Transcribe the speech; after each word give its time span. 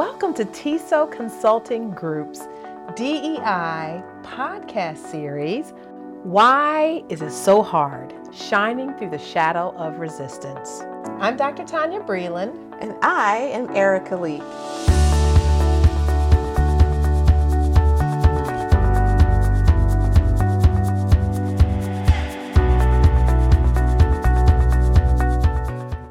Welcome 0.00 0.32
to 0.36 0.46
TISO 0.46 1.12
Consulting 1.12 1.90
Group's 1.90 2.48
DEI 2.96 4.02
podcast 4.22 4.96
series. 4.96 5.74
Why 6.22 7.04
is 7.10 7.20
it 7.20 7.32
so 7.32 7.62
hard? 7.62 8.14
Shining 8.32 8.94
through 8.94 9.10
the 9.10 9.18
shadow 9.18 9.74
of 9.76 9.98
resistance. 9.98 10.80
I'm 11.18 11.36
Dr. 11.36 11.64
Tonya 11.64 12.06
Breland. 12.06 12.56
And 12.80 12.94
I 13.02 13.50
am 13.52 13.76
Erika 13.76 14.16
Lee. 14.16 14.40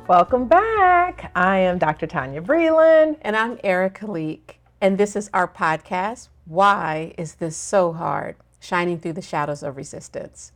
Welcome 0.10 0.48
back. 0.48 1.32
I 1.36 1.60
am 1.60 1.78
Dr. 1.78 2.08
Tonya 2.08 2.44
Breland. 2.44 3.18
And 3.22 3.36
I'm 3.36 3.60
Erika 3.64 4.10
Leek. 4.10 4.60
And 4.82 4.98
this 4.98 5.16
is 5.16 5.30
our 5.36 5.48
podcast, 5.48 6.30
Why 6.46 7.14
is 7.16 7.36
This 7.36 7.56
So 7.56 7.94
Hard? 7.94 8.36
Shining 8.60 8.98
Through 8.98 9.14
the 9.14 9.22
Shadows 9.22 9.62
of 9.62 9.78
Resistance. 9.78 10.52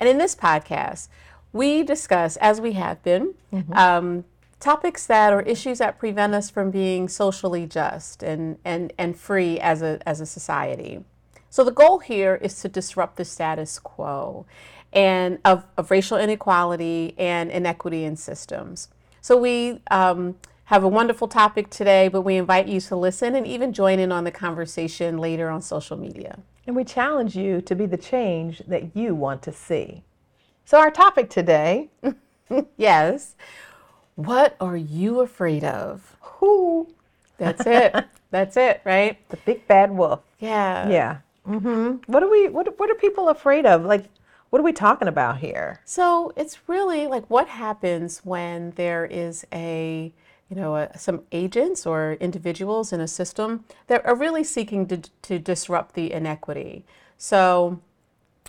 And 0.00 0.08
in 0.08 0.18
this 0.18 0.34
podcast, 0.34 1.06
we 1.52 1.84
discuss, 1.84 2.36
as 2.38 2.60
we 2.60 2.72
have 2.72 3.00
been, 3.04 3.34
mm-hmm. 3.52 3.72
um, 3.74 4.24
topics 4.58 5.06
that 5.06 5.32
or 5.32 5.42
issues 5.42 5.78
that 5.78 6.00
prevent 6.00 6.34
us 6.34 6.50
from 6.50 6.72
being 6.72 7.08
socially 7.08 7.64
just 7.64 8.24
and, 8.24 8.58
and, 8.64 8.92
and 8.98 9.16
free 9.16 9.60
as 9.60 9.82
a, 9.82 10.00
as 10.04 10.20
a 10.20 10.26
society. 10.26 11.04
So 11.48 11.62
the 11.62 11.70
goal 11.70 12.00
here 12.00 12.34
is 12.42 12.60
to 12.62 12.68
disrupt 12.68 13.18
the 13.18 13.24
status 13.24 13.78
quo 13.78 14.46
and 14.92 15.38
of, 15.44 15.64
of 15.76 15.92
racial 15.92 16.18
inequality 16.18 17.14
and 17.16 17.52
inequity 17.52 18.02
in 18.02 18.16
systems. 18.16 18.88
So 19.26 19.36
we 19.36 19.80
um, 19.90 20.36
have 20.66 20.84
a 20.84 20.88
wonderful 20.88 21.26
topic 21.26 21.68
today, 21.68 22.06
but 22.06 22.20
we 22.20 22.36
invite 22.36 22.68
you 22.68 22.80
to 22.82 22.94
listen 22.94 23.34
and 23.34 23.44
even 23.44 23.72
join 23.72 23.98
in 23.98 24.12
on 24.12 24.22
the 24.22 24.30
conversation 24.30 25.18
later 25.18 25.50
on 25.50 25.62
social 25.62 25.96
media. 25.96 26.38
And 26.64 26.76
we 26.76 26.84
challenge 26.84 27.34
you 27.34 27.60
to 27.62 27.74
be 27.74 27.86
the 27.86 27.96
change 27.96 28.62
that 28.68 28.96
you 28.96 29.16
want 29.16 29.42
to 29.42 29.52
see. 29.52 30.04
So, 30.64 30.78
our 30.78 30.92
topic 30.92 31.28
today 31.28 31.90
yes, 32.76 33.34
what 34.14 34.54
are 34.60 34.76
you 34.76 35.18
afraid 35.22 35.64
of? 35.64 36.16
Who? 36.20 36.86
That's 37.36 37.66
it. 37.66 37.96
That's 38.30 38.56
it, 38.56 38.80
right? 38.84 39.18
The 39.30 39.38
big 39.38 39.66
bad 39.66 39.90
wolf. 39.90 40.20
Yeah. 40.38 40.88
Yeah. 40.88 41.16
Mm-hmm. 41.48 42.12
What 42.12 42.22
are 42.22 42.30
we? 42.30 42.48
What 42.48 42.78
What 42.78 42.90
are 42.90 42.94
people 42.94 43.30
afraid 43.30 43.66
of? 43.66 43.84
Like, 43.84 44.04
what 44.56 44.62
are 44.62 44.64
we 44.64 44.72
talking 44.72 45.06
about 45.06 45.40
here? 45.40 45.82
So 45.84 46.32
it's 46.34 46.66
really 46.66 47.06
like 47.06 47.28
what 47.28 47.46
happens 47.46 48.20
when 48.24 48.70
there 48.76 49.04
is 49.04 49.46
a, 49.52 50.10
you 50.48 50.56
know, 50.56 50.76
a, 50.76 50.96
some 50.96 51.24
agents 51.30 51.84
or 51.84 52.14
individuals 52.20 52.90
in 52.90 52.98
a 52.98 53.06
system 53.06 53.66
that 53.88 54.06
are 54.06 54.14
really 54.14 54.42
seeking 54.42 54.86
to, 54.86 55.02
to 55.20 55.38
disrupt 55.38 55.94
the 55.94 56.10
inequity. 56.10 56.86
So 57.18 57.82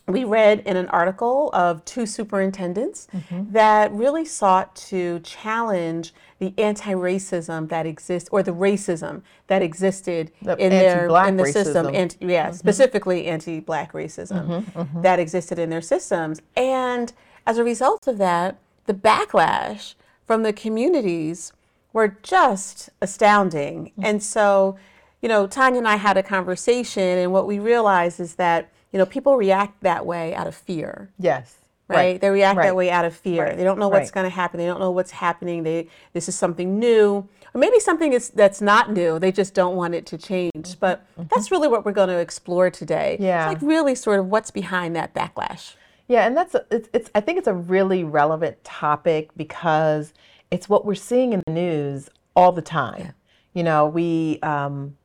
we 0.08 0.23
read 0.23 0.61
in 0.66 0.77
an 0.77 0.88
article 0.88 1.50
of 1.53 1.83
two 1.83 2.05
superintendents 2.05 3.08
mm-hmm. 3.13 3.52
that 3.52 3.91
really 3.91 4.23
sought 4.23 4.73
to 4.75 5.19
challenge 5.19 6.14
the 6.39 6.53
anti-racism 6.58 7.67
that 7.67 7.86
exists 7.86 8.30
or 8.31 8.41
the 8.41 8.53
racism 8.53 9.22
that 9.47 9.61
existed 9.61 10.31
the 10.41 10.55
in 10.58 10.69
their 10.69 11.08
in 11.27 11.36
the 11.36 11.44
racism. 11.44 11.53
system 11.53 11.88
and 11.94 12.16
yeah 12.22 12.45
mm-hmm. 12.45 12.55
specifically 12.55 13.25
anti-black 13.25 13.91
racism 13.91 14.47
mm-hmm, 14.47 14.80
mm-hmm. 14.80 15.02
that 15.02 15.19
existed 15.19 15.59
in 15.59 15.69
their 15.69 15.81
systems 15.81 16.42
and 16.55 17.14
as 17.45 17.58
a 17.58 17.64
result 17.64 18.08
of 18.08 18.17
that 18.17 18.58
the 18.86 18.94
backlash 18.94 19.95
from 20.25 20.44
the 20.44 20.53
communities 20.53 21.52
were 21.92 22.17
just 22.23 22.89
astounding 23.02 23.88
mm-hmm. 23.88 24.05
and 24.05 24.23
so 24.23 24.77
you 25.21 25.27
know 25.27 25.47
Tonya 25.47 25.80
and 25.80 25.88
I 25.88 25.97
had 25.97 26.16
a 26.16 26.23
conversation 26.23 27.17
and 27.17 27.33
what 27.33 27.45
we 27.45 27.59
realized 27.59 28.19
is 28.21 28.36
that 28.36 28.71
you 28.91 28.99
know, 28.99 29.05
people 29.05 29.38
react 29.38 29.81
that 29.81 30.05
way 30.05 30.33
out 30.33 30.47
of 30.47 30.55
fear. 30.55 31.11
Yes. 31.19 31.55
Right? 31.87 31.95
right. 31.95 32.21
They 32.21 32.30
react 32.30 32.58
right. 32.58 32.65
that 32.65 32.75
way 32.75 32.92
out 32.92 33.05
of 33.05 33.15
fear. 33.15 33.45
Right. 33.45 33.58
They 33.58 33.64
don't 33.64 33.80
know 33.80 33.87
what's 33.87 34.11
going 34.11 34.25
to 34.25 34.30
happen. 34.30 34.58
They 34.58 34.65
don't 34.65 34.80
know 34.80 34.92
what's 34.92 35.11
happening. 35.11 35.64
They 35.64 35.87
this 36.11 36.27
is 36.27 36.36
something 36.36 36.77
new, 36.80 37.27
or 37.53 37.59
maybe 37.59 37.80
something 37.80 38.11
is, 38.11 38.30
that's 38.30 38.61
not 38.61 38.92
new. 38.92 39.20
They 39.20 39.31
just 39.31 39.53
don't 39.53 39.76
want 39.77 39.95
it 39.95 40.05
to 40.08 40.17
change. 40.17 40.52
Mm-hmm. 40.53 40.80
But 40.80 41.08
mm-hmm. 41.14 41.23
that's 41.33 41.49
really 41.49 41.70
what 41.70 41.86
we're 41.86 41.93
going 41.93 42.09
to 42.09 42.17
explore 42.17 42.70
today. 42.70 43.15
Yeah. 43.20 43.49
It's 43.49 43.61
like 43.61 43.70
really 43.70 43.95
sort 43.95 44.20
of 44.20 44.27
what's 44.27 44.52
behind 44.52 44.95
that 44.97 45.14
backlash. 45.14 45.76
Yeah, 46.09 46.26
and 46.26 46.36
that's 46.37 46.55
it's, 46.71 46.89
it's 46.93 47.09
I 47.15 47.21
think 47.21 47.37
it's 47.37 47.47
a 47.47 47.53
really 47.53 48.03
relevant 48.03 48.64
topic 48.64 49.30
because 49.36 50.14
it's 50.52 50.70
what 50.70 50.86
we're 50.86 50.95
seeing 50.95 51.33
in 51.33 51.42
the 51.45 51.53
news 51.53 52.09
all 52.36 52.52
the 52.52 52.61
time. 52.61 52.99
Yeah. 52.99 53.11
You 53.53 53.64
know, 53.64 53.87
we 53.87 54.39
um, 54.42 54.95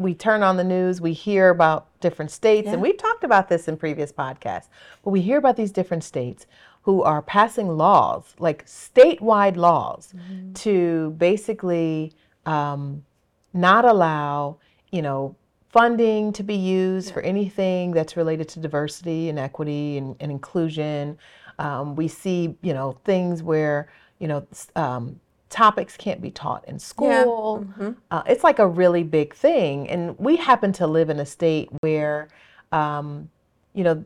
we 0.00 0.14
turn 0.14 0.42
on 0.42 0.56
the 0.56 0.64
news, 0.64 1.00
we 1.00 1.12
hear 1.12 1.50
about 1.50 1.88
different 2.00 2.30
states, 2.30 2.66
yeah. 2.66 2.72
and 2.72 2.82
we've 2.82 2.96
talked 2.96 3.22
about 3.22 3.48
this 3.48 3.68
in 3.68 3.76
previous 3.76 4.10
podcasts, 4.10 4.68
but 5.04 5.10
we 5.10 5.20
hear 5.20 5.36
about 5.36 5.56
these 5.56 5.70
different 5.70 6.02
states 6.02 6.46
who 6.82 7.02
are 7.02 7.20
passing 7.20 7.68
laws, 7.68 8.34
like 8.38 8.64
statewide 8.64 9.56
laws, 9.56 10.14
mm-hmm. 10.16 10.54
to 10.54 11.10
basically 11.18 12.14
um, 12.46 13.04
not 13.52 13.84
allow, 13.84 14.56
you 14.90 15.02
know, 15.02 15.36
funding 15.68 16.32
to 16.32 16.42
be 16.42 16.54
used 16.54 17.08
yeah. 17.08 17.14
for 17.14 17.20
anything 17.20 17.92
that's 17.92 18.16
related 18.16 18.48
to 18.48 18.58
diversity 18.58 19.28
and 19.28 19.38
equity 19.38 19.98
and, 19.98 20.16
and 20.18 20.32
inclusion. 20.32 21.18
Um, 21.58 21.94
we 21.94 22.08
see, 22.08 22.56
you 22.62 22.72
know, 22.72 22.96
things 23.04 23.42
where, 23.42 23.92
you 24.18 24.28
know, 24.28 24.46
um, 24.76 25.20
topics 25.50 25.96
can't 25.96 26.22
be 26.22 26.30
taught 26.30 26.66
in 26.66 26.78
school. 26.78 27.66
Yeah. 27.68 27.84
Mm-hmm. 27.84 27.90
Uh, 28.10 28.22
it's 28.26 28.44
like 28.44 28.58
a 28.58 28.66
really 28.66 29.02
big 29.02 29.34
thing. 29.34 29.88
And 29.90 30.18
we 30.18 30.36
happen 30.36 30.72
to 30.74 30.86
live 30.86 31.10
in 31.10 31.20
a 31.20 31.26
state 31.26 31.68
where, 31.80 32.28
um, 32.72 33.28
you 33.74 33.84
know, 33.84 34.04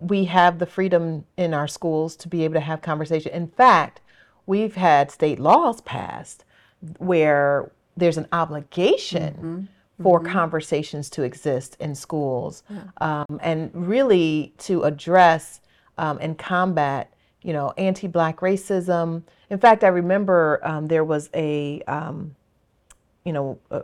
we 0.00 0.24
have 0.24 0.58
the 0.58 0.66
freedom 0.66 1.24
in 1.36 1.54
our 1.54 1.68
schools 1.68 2.16
to 2.16 2.28
be 2.28 2.44
able 2.44 2.54
to 2.54 2.60
have 2.60 2.82
conversation. 2.82 3.32
In 3.32 3.46
fact, 3.46 4.00
we've 4.46 4.74
had 4.74 5.10
state 5.10 5.38
laws 5.38 5.80
passed 5.80 6.44
where 6.98 7.70
there's 7.96 8.18
an 8.18 8.26
obligation 8.32 9.34
mm-hmm. 9.34 10.02
for 10.02 10.20
mm-hmm. 10.20 10.32
conversations 10.32 11.08
to 11.10 11.22
exist 11.22 11.76
in 11.78 11.94
schools 11.94 12.64
yeah. 12.68 12.82
um, 13.00 13.38
and 13.40 13.70
really 13.74 14.52
to 14.58 14.82
address 14.82 15.60
um, 15.98 16.18
and 16.20 16.38
combat, 16.38 17.12
you 17.42 17.52
know, 17.52 17.72
anti-black 17.76 18.38
racism, 18.38 19.22
in 19.50 19.58
fact, 19.58 19.84
I 19.84 19.88
remember 19.88 20.60
um, 20.62 20.86
there 20.86 21.04
was 21.04 21.28
a, 21.34 21.82
um, 21.82 22.34
you 23.24 23.32
know, 23.32 23.58
a 23.70 23.82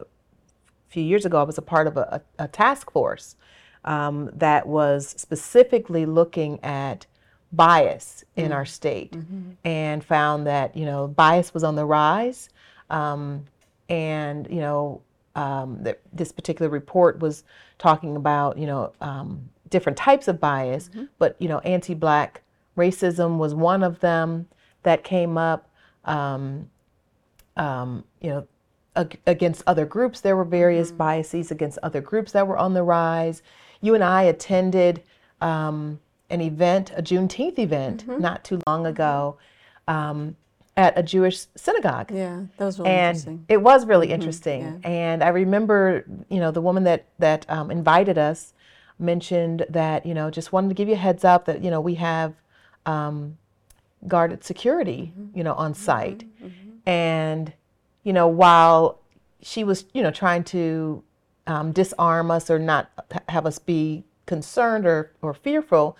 few 0.88 1.02
years 1.02 1.26
ago, 1.26 1.38
I 1.38 1.42
was 1.42 1.58
a 1.58 1.62
part 1.62 1.86
of 1.86 1.96
a, 1.96 2.22
a, 2.38 2.48
task 2.48 2.90
force 2.90 3.36
um, 3.84 4.30
that 4.34 4.66
was 4.66 5.14
specifically 5.16 6.06
looking 6.06 6.62
at 6.64 7.06
bias 7.52 8.24
in 8.36 8.44
mm-hmm. 8.44 8.52
our 8.54 8.64
state 8.64 9.12
mm-hmm. 9.12 9.50
and 9.64 10.04
found 10.04 10.46
that, 10.46 10.76
you 10.76 10.86
know, 10.86 11.08
bias 11.08 11.52
was 11.52 11.64
on 11.64 11.76
the 11.76 11.84
rise. 11.84 12.48
Um, 12.90 13.44
and, 13.88 14.46
you 14.50 14.60
know, 14.60 15.02
um, 15.34 15.86
this 16.12 16.32
particular 16.32 16.70
report 16.70 17.20
was 17.20 17.44
talking 17.78 18.16
about, 18.16 18.58
you 18.58 18.66
know, 18.66 18.92
um, 19.00 19.48
different 19.70 19.96
types 19.98 20.28
of 20.28 20.40
bias, 20.40 20.88
mm-hmm. 20.88 21.04
but, 21.18 21.36
you 21.38 21.48
know, 21.48 21.58
anti 21.60 21.94
Black 21.94 22.42
racism 22.78 23.38
was 23.38 23.54
one 23.54 23.82
of 23.82 24.00
them 24.00 24.48
that 24.82 25.04
came 25.04 25.36
up. 25.36 25.68
Um, 26.04 26.70
um, 27.56 28.04
you 28.20 28.30
know, 28.30 28.46
ag- 28.96 29.20
against 29.26 29.62
other 29.66 29.84
groups, 29.84 30.20
there 30.20 30.36
were 30.36 30.44
various 30.44 30.88
mm-hmm. 30.88 30.98
biases 30.98 31.50
against 31.50 31.78
other 31.82 32.00
groups 32.00 32.32
that 32.32 32.46
were 32.46 32.56
on 32.56 32.72
the 32.74 32.82
rise. 32.82 33.42
You 33.80 33.94
and 33.94 34.04
I 34.04 34.22
attended 34.22 35.02
um, 35.40 36.00
an 36.30 36.40
event, 36.40 36.92
a 36.96 37.02
Juneteenth 37.02 37.58
event, 37.58 38.06
mm-hmm. 38.06 38.22
not 38.22 38.44
too 38.44 38.60
long 38.66 38.86
ago. 38.86 39.36
Um, 39.86 40.36
at 40.78 40.96
a 40.96 41.02
Jewish 41.02 41.46
synagogue. 41.56 42.12
Yeah, 42.12 42.44
that 42.56 42.64
was 42.64 42.78
really 42.78 42.90
and 42.90 43.08
interesting. 43.08 43.44
It 43.48 43.60
was 43.60 43.84
really 43.84 44.06
mm-hmm, 44.06 44.14
interesting. 44.14 44.60
Yeah. 44.62 44.88
And 44.88 45.24
I 45.24 45.28
remember, 45.28 46.04
you 46.30 46.38
know, 46.38 46.52
the 46.52 46.60
woman 46.60 46.84
that 46.84 47.06
that 47.18 47.44
um, 47.50 47.70
invited 47.70 48.16
us 48.16 48.54
mentioned 48.98 49.66
that, 49.68 50.06
you 50.06 50.14
know, 50.14 50.30
just 50.30 50.52
wanted 50.52 50.68
to 50.68 50.74
give 50.74 50.88
you 50.88 50.94
a 50.94 50.98
heads 50.98 51.24
up 51.24 51.46
that, 51.46 51.64
you 51.64 51.70
know, 51.70 51.80
we 51.80 51.96
have 51.96 52.34
um, 52.88 53.36
guarded 54.06 54.42
security, 54.44 55.12
mm-hmm. 55.12 55.36
you 55.36 55.44
know, 55.44 55.54
on 55.54 55.72
mm-hmm. 55.72 55.82
site. 55.82 56.24
Mm-hmm. 56.42 56.70
And, 56.86 57.52
you 58.02 58.12
know, 58.12 58.26
while 58.26 58.98
she 59.42 59.62
was, 59.64 59.84
you 59.92 60.02
know, 60.02 60.10
trying 60.10 60.44
to 60.44 61.02
um, 61.46 61.72
disarm 61.72 62.30
us 62.30 62.50
or 62.50 62.58
not 62.58 62.90
have 63.28 63.44
us 63.46 63.58
be 63.58 64.04
concerned 64.26 64.86
or, 64.86 65.12
or 65.22 65.34
fearful, 65.34 65.96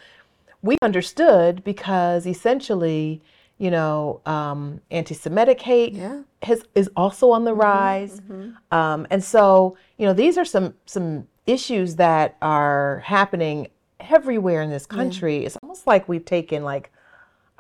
we 0.63 0.77
understood 0.83 1.63
because 1.63 2.27
essentially, 2.27 3.23
you 3.59 3.71
know, 3.71 4.21
um, 4.25 4.81
anti-Semitic 4.91 5.61
hate 5.61 5.93
yeah. 5.93 6.23
has, 6.43 6.65
is 6.75 6.89
also 6.97 7.31
on 7.31 7.45
the 7.45 7.51
mm-hmm. 7.51 7.61
rise, 7.61 8.21
mm-hmm. 8.21 8.51
um, 8.77 9.07
and 9.11 9.23
so 9.23 9.77
you 9.97 10.07
know 10.07 10.13
these 10.13 10.39
are 10.39 10.45
some 10.45 10.75
some 10.87 11.27
issues 11.47 11.97
that 11.97 12.37
are 12.41 13.03
happening 13.05 13.69
everywhere 14.09 14.63
in 14.63 14.71
this 14.71 14.87
country. 14.87 15.41
Yeah. 15.41 15.47
It's 15.47 15.57
almost 15.63 15.87
like 15.87 16.09
we've 16.09 16.25
taken 16.25 16.63
like 16.65 16.91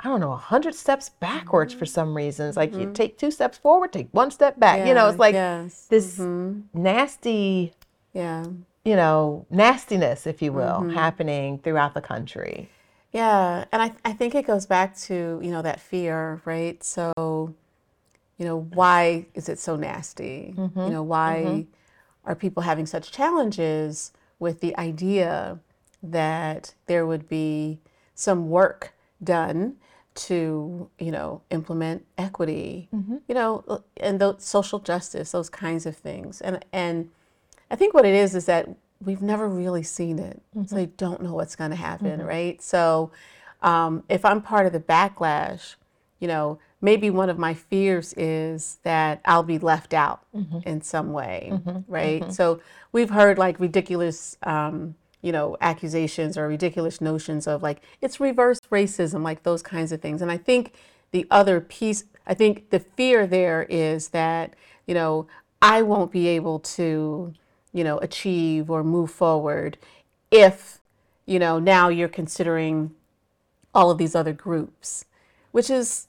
I 0.00 0.09
don't 0.09 0.21
know, 0.21 0.33
a 0.33 0.37
hundred 0.37 0.77
steps 0.77 1.09
backwards 1.09 1.75
for 1.75 1.85
some 1.85 2.17
reasons. 2.17 2.56
Like 2.56 2.73
you 2.73 2.81
mm-hmm. 2.81 2.93
take 2.93 3.19
two 3.19 3.33
steps 3.33 3.59
forward, 3.59 3.93
take 3.93 4.09
one 4.12 4.31
step 4.31 4.59
back. 4.59 4.87
you 4.87 4.95
know, 4.95 5.09
it's 5.09 5.19
like 5.19 5.35
yes. 5.35 5.87
this 5.87 6.19
mm-hmm. 6.19 6.61
nasty, 6.73 7.73
yeah. 8.12 8.47
you 8.85 8.95
know, 8.95 9.45
nastiness, 9.50 10.27
if 10.27 10.41
you 10.41 10.53
will, 10.53 10.83
mm-hmm. 10.83 10.91
happening 10.91 11.59
throughout 11.59 11.95
the 11.95 12.00
country. 12.00 12.69
Yeah, 13.12 13.65
and 13.73 13.83
I, 13.83 13.93
I 14.05 14.12
think 14.12 14.37
it 14.37 14.47
goes 14.47 14.67
back 14.67 14.97
to, 14.99 15.41
you 15.43 15.51
know, 15.51 15.62
that 15.62 15.81
fear, 15.81 16.43
right? 16.44 16.83
So, 16.85 17.12
you 18.37 18.44
know, 18.44 18.61
why 18.61 19.27
is 19.35 19.49
it 19.49 19.59
so 19.59 19.75
nasty? 19.75 20.55
You 20.56 20.91
know, 20.91 21.03
why 21.03 21.67
are 22.25 22.37
people 22.37 22.62
having 22.62 22.87
such 22.87 23.11
challenges 23.11 24.12
with 24.39 24.61
the 24.61 24.77
idea 24.79 25.59
that 26.03 26.75
there 26.87 27.06
would 27.06 27.29
be 27.29 27.79
some 28.15 28.49
work 28.49 28.95
done 29.23 29.77
to, 30.15 30.91
you 30.99 31.12
know, 31.12 31.43
implement 31.50 32.05
equity, 32.17 32.89
mm-hmm. 32.95 33.17
you 33.29 33.35
know, 33.35 33.83
and 33.99 34.21
the 34.21 34.37
social 34.39 34.81
justice, 34.81 35.31
those 35.31 35.49
kinds 35.49 35.87
of 35.87 35.97
things. 35.97 36.41
And 36.41 36.65
and 36.73 37.11
I 37.71 37.77
think 37.77 37.95
what 37.95 38.05
it 38.05 38.15
is 38.15 38.35
is 38.35 38.47
that 38.47 38.69
we've 39.05 39.23
never 39.23 39.49
really 39.49 39.85
seen 39.85 40.19
it, 40.19 40.43
so 40.55 40.61
mm-hmm. 40.61 40.75
they 40.75 40.87
don't 40.87 41.23
know 41.23 41.35
what's 41.35 41.55
going 41.55 41.71
to 41.71 41.77
happen, 41.77 42.19
mm-hmm. 42.19 42.27
right? 42.27 42.62
So, 42.62 43.12
um, 43.62 44.03
if 44.09 44.25
I'm 44.25 44.43
part 44.43 44.67
of 44.67 44.73
the 44.73 44.81
backlash, 44.81 45.77
you 46.19 46.27
know, 46.27 46.59
maybe 46.81 47.11
one 47.11 47.29
of 47.29 47.39
my 47.39 47.55
fears 47.55 48.12
is 48.17 48.79
that 48.83 49.21
I'll 49.25 49.43
be 49.43 49.59
left 49.59 49.94
out 49.94 50.23
in 50.65 50.81
some 50.83 51.12
way, 51.12 51.53
right? 51.89 52.33
So 52.33 52.61
we've 52.93 53.11
heard 53.11 53.39
like 53.39 53.59
ridiculous, 53.59 54.37
um, 54.43 54.94
you 55.23 55.32
know, 55.32 55.56
accusations 55.61 56.38
or 56.38 56.49
ridiculous 56.49 57.00
notions 57.00 57.47
of 57.47 57.62
like 57.62 57.81
it's 58.00 58.20
reverse 58.20 58.61
racism, 58.70 59.23
like 59.23 59.43
those 59.43 59.62
kinds 59.62 59.93
of 59.93 60.00
things. 60.00 60.23
And 60.23 60.31
I 60.31 60.37
think 60.37 60.73
the 61.11 61.26
other 61.31 61.61
piece, 61.61 62.05
I 62.26 62.35
think 62.35 62.70
the 62.70 62.81
fear 62.81 63.26
there 63.26 63.67
is 63.69 64.09
that 64.09 64.55
you 64.87 64.94
know 64.94 65.26
I 65.61 65.82
won't 65.82 66.12
be 66.12 66.29
able 66.29 66.61
to, 66.61 67.35
you 67.73 67.85
know, 67.85 67.99
achieve 67.99 68.70
or 68.70 68.85
move 68.85 69.11
forward 69.11 69.79
if 70.31 70.81
you 71.26 71.38
know 71.38 71.59
now 71.59 71.88
you're 71.88 72.09
considering 72.09 72.94
all 73.75 73.91
of 73.91 73.99
these 73.99 74.15
other 74.15 74.32
groups, 74.32 75.05
which 75.53 75.70
is 75.70 76.09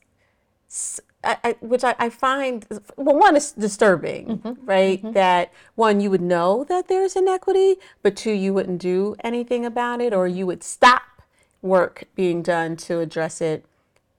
I, 1.24 1.38
I- 1.44 1.56
which 1.60 1.83
I, 1.83 1.95
I 2.00 2.10
find 2.10 2.66
well 2.95 3.18
one 3.18 3.36
is 3.36 3.51
disturbing 3.51 4.39
mm-hmm. 4.39 4.66
right? 4.66 5.00
Mm-hmm. 5.00 5.12
That 5.13 5.51
one 5.75 6.00
you 6.00 6.10
would 6.10 6.21
know 6.21 6.66
that 6.69 6.88
there's 6.88 7.16
inequity 7.16 7.75
but 8.01 8.16
two 8.16 8.31
you 8.31 8.54
wouldn't 8.54 8.81
do 8.81 9.16
anything 9.24 9.66
about 9.66 10.01
it 10.01 10.13
or 10.13 10.27
you 10.27 10.45
would 10.45 10.63
stop 10.63 11.04
work 11.62 12.06
being 12.16 12.42
done 12.42 12.77
to 12.77 13.00
address 13.00 13.42
it 13.42 13.66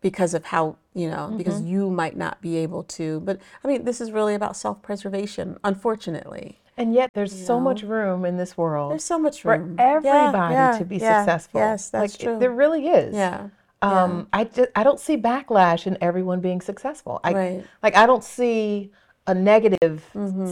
because 0.00 0.34
of 0.34 0.46
how 0.46 0.76
you 0.94 1.08
know 1.08 1.32
because 1.36 1.56
mm-hmm. 1.56 1.68
you 1.68 1.90
might 1.90 2.16
not 2.16 2.40
be 2.40 2.56
able 2.56 2.82
to. 2.84 3.20
But 3.20 3.40
i 3.64 3.68
mean 3.68 3.84
this 3.84 4.00
is 4.00 4.12
really 4.12 4.34
about 4.34 4.56
self-preservation 4.56 5.58
unfortunately. 5.64 6.58
And 6.76 6.94
yet 6.94 7.10
there's 7.12 7.46
so 7.46 7.60
much 7.60 7.82
room 7.82 8.24
in 8.24 8.38
this 8.38 8.56
world 8.56 8.92
there's 8.92 9.04
so 9.04 9.18
much 9.18 9.44
room. 9.44 9.76
For 9.76 9.82
everybody 9.82 10.54
yeah, 10.54 10.78
to 10.78 10.84
be 10.84 10.96
yeah. 10.96 11.24
successful. 11.24 11.60
yes 11.60 11.90
that's 11.90 12.14
like, 12.14 12.20
true. 12.20 12.38
There 12.38 12.50
really 12.50 12.86
is. 12.88 13.14
yeah 13.14 13.48
Um, 13.82 14.28
I 14.32 14.44
just, 14.44 14.70
I 14.76 14.82
don't 14.82 15.00
see 15.00 15.16
backlash 15.16 15.86
in 15.86 15.96
everyone 16.00 16.40
being 16.40 16.60
successful. 16.60 17.20
I 17.24 17.32
Right. 17.32 17.64
like 17.82 17.96
I 17.96 18.06
don't 18.06 18.24
see 18.24 18.90
a 19.26 19.34
negative 19.34 20.04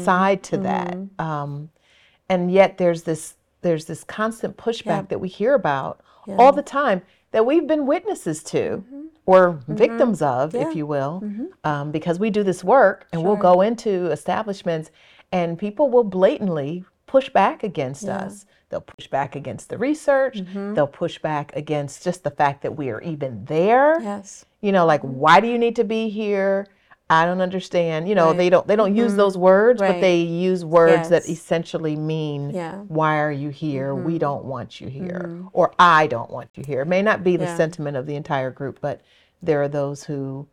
side 0.04 0.42
to 0.44 0.56
that. 0.58 0.96
Um, 1.18 1.70
and 2.28 2.50
yet 2.50 2.78
there's 2.78 3.02
this 3.02 3.34
there's 3.60 3.86
this 3.86 4.04
constant 4.04 4.56
pushback 4.56 5.08
that 5.08 5.18
we 5.20 5.28
hear 5.28 5.54
about 5.54 6.00
all 6.38 6.52
the 6.52 6.62
time 6.62 7.02
that 7.32 7.44
we've 7.44 7.66
been 7.66 7.86
witnesses 7.86 8.42
to 8.44 8.84
or 9.26 9.60
victims 9.68 10.22
of, 10.22 10.54
if 10.54 10.74
you 10.76 10.86
will, 10.86 11.22
um, 11.64 11.90
because 11.90 12.18
we 12.18 12.30
do 12.30 12.42
this 12.42 12.62
work 12.64 13.06
and 13.12 13.22
we'll 13.22 13.36
go 13.36 13.60
into 13.60 14.06
establishments 14.10 14.90
and 15.32 15.58
people 15.58 15.90
will 15.90 16.04
blatantly 16.04 16.84
push 17.06 17.28
back 17.30 17.62
against 17.62 18.04
us. 18.08 18.46
They'll 18.70 18.80
push 18.82 19.06
back 19.06 19.34
against 19.34 19.70
the 19.70 19.78
research. 19.78 20.38
Mm-hmm. 20.38 20.74
They'll 20.74 20.86
push 20.86 21.18
back 21.18 21.54
against 21.56 22.04
just 22.04 22.22
the 22.22 22.30
fact 22.30 22.62
that 22.62 22.76
we 22.76 22.90
are 22.90 23.00
even 23.00 23.44
there. 23.46 24.00
yes 24.00 24.44
You 24.60 24.72
know, 24.72 24.84
like 24.86 25.02
mm-hmm. 25.02 25.16
why 25.16 25.40
do 25.40 25.48
you 25.48 25.58
need 25.58 25.76
to 25.76 25.84
be 25.84 26.08
here? 26.10 26.66
I 27.10 27.24
don't 27.24 27.40
understand. 27.40 28.06
You 28.06 28.14
know, 28.14 28.34
they 28.34 28.50
don't 28.50 28.66
they 28.66 28.76
don't 28.76 28.94
use 28.94 29.12
mm-hmm. 29.12 29.16
those 29.16 29.38
words, 29.38 29.80
but 29.80 30.00
they 30.02 30.20
use 30.20 30.62
words 30.62 31.08
that 31.08 31.26
essentially 31.26 31.96
mean 31.96 32.50
Yeah. 32.50 32.74
why 32.88 33.18
are 33.18 33.32
you 33.32 33.48
here? 33.48 33.94
We 33.94 34.18
don't 34.18 34.44
want 34.44 34.78
you 34.80 34.88
here. 34.88 35.42
Or 35.54 35.72
I 35.78 36.06
don't 36.06 36.30
want 36.30 36.50
you 36.54 36.64
here. 36.66 36.82
It 36.82 36.86
may 36.88 37.00
not 37.00 37.24
be 37.24 37.38
the 37.38 37.44
Yeah. 37.44 37.56
sentiment 37.56 37.96
of 37.96 38.04
the 38.06 38.14
entire 38.14 38.50
group, 38.50 38.78
but 38.82 39.00
there 39.42 39.62
are 39.62 39.68
those 39.68 40.04
who 40.04 40.46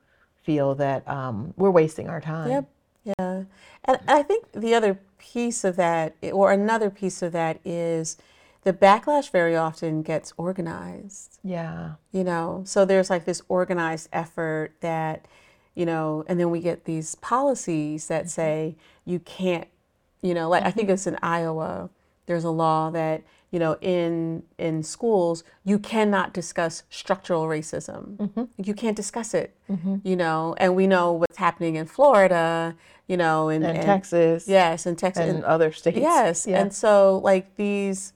feel 0.44 0.76
that 0.76 1.06
um, 1.10 1.54
we're 1.58 1.72
wasting 1.72 2.08
our 2.08 2.22
time. 2.22 2.50
Yep. 2.50 2.66
Yeah. 3.04 3.44
And 3.86 4.00
I 4.08 4.24
think 4.24 4.46
the 4.54 4.74
other 4.76 5.00
piece 5.34 5.64
of 5.64 5.76
that, 5.76 6.16
or 6.32 6.52
another 6.52 6.90
piece 6.90 7.22
of 7.22 7.32
that, 7.32 7.60
is 7.66 8.18
the 8.64 8.74
backlash 8.74 9.32
very 9.32 9.56
often 9.56 10.02
gets 10.02 10.34
organized, 10.38 11.40
Yeah. 11.44 11.94
you 12.12 12.24
know? 12.24 12.64
So 12.66 12.86
there's 12.86 13.10
like 13.10 13.26
this 13.26 13.42
organized 13.48 14.10
effort 14.12 14.74
that, 14.82 15.28
you 15.76 15.86
know, 15.86 16.24
and 16.28 16.40
then 16.40 16.50
we 16.50 16.62
get 16.62 16.86
these 16.86 17.16
policies 17.16 18.08
that 18.08 18.24
mm-hmm. 18.24 18.30
say 18.30 18.76
you 19.04 19.20
can't, 19.20 19.68
you 20.22 20.34
know, 20.34 20.50
like 20.50 20.64
I 20.64 20.72
think 20.72 20.88
mm-hmm. 20.88 20.94
it's 20.94 21.08
in 21.08 21.18
Iowa, 21.22 21.90
there's 22.26 22.44
a 22.44 22.50
law 22.50 22.90
that, 22.92 23.24
you 23.56 23.60
know, 23.60 23.78
in 23.80 24.44
in 24.58 24.84
schools, 24.84 25.46
you 25.64 25.80
cannot 25.80 26.34
discuss 26.34 26.84
structural 26.90 27.46
racism. 27.46 28.18
Mm-hmm. 28.18 28.44
You 28.58 28.74
can't 28.74 28.98
discuss 28.98 29.34
it, 29.34 29.56
mm-hmm. 29.72 29.96
you 30.04 30.18
know, 30.18 30.56
and 30.58 30.76
we 30.76 30.88
know 30.88 31.14
what's 31.14 31.38
happening 31.38 31.78
in 31.78 31.86
Florida, 31.86 32.76
you 33.08 33.16
know, 33.16 33.48
and, 33.48 33.64
And, 33.64 33.82
Texas 33.82 34.46
yes, 34.50 34.86
in 34.86 34.98
Texas, 34.98 35.30
and 35.30 35.46
other 35.46 35.72
states. 35.72 35.98
Yes, 35.98 36.46
Yeah. 36.46 36.60
and 36.60 36.74
so 36.74 37.22
like 37.24 37.56
these 37.56 38.12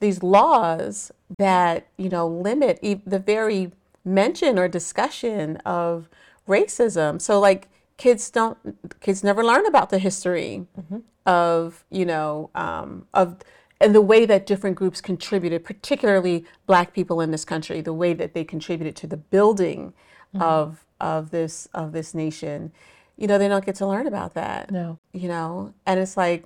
these 0.00 0.22
laws 0.22 1.12
that 1.36 1.88
you 1.98 2.08
know 2.08 2.26
limit 2.26 2.78
e- 2.80 3.02
the 3.04 3.18
very 3.18 3.72
mention 4.06 4.58
or 4.58 4.68
discussion 4.68 5.58
of 5.66 6.08
racism. 6.48 7.20
So 7.20 7.38
like 7.38 7.68
kids 7.98 8.30
don't 8.30 8.56
kids 9.00 9.22
never 9.22 9.44
learn 9.44 9.66
about 9.66 9.90
the 9.90 9.98
history 9.98 10.66
mm-hmm. 10.80 11.00
of 11.26 11.84
you 11.90 12.06
know 12.06 12.48
um, 12.54 13.06
of 13.12 13.36
and 13.80 13.94
the 13.94 14.00
way 14.00 14.26
that 14.26 14.44
different 14.46 14.76
groups 14.76 15.00
contributed, 15.00 15.64
particularly 15.64 16.44
Black 16.66 16.92
people 16.92 17.20
in 17.20 17.30
this 17.30 17.44
country, 17.44 17.80
the 17.80 17.92
way 17.92 18.12
that 18.14 18.34
they 18.34 18.44
contributed 18.44 18.96
to 18.96 19.06
the 19.06 19.16
building 19.16 19.92
of 20.40 20.84
of 21.00 21.30
this 21.30 21.66
of 21.74 21.92
this 21.92 22.14
nation. 22.14 22.72
You 23.16 23.26
know, 23.26 23.38
they 23.38 23.48
don't 23.48 23.64
get 23.64 23.74
to 23.76 23.86
learn 23.86 24.06
about 24.06 24.34
that 24.34 24.70
No. 24.70 24.98
you 25.12 25.26
know 25.28 25.74
and 25.86 25.98
it's 25.98 26.16
like 26.16 26.44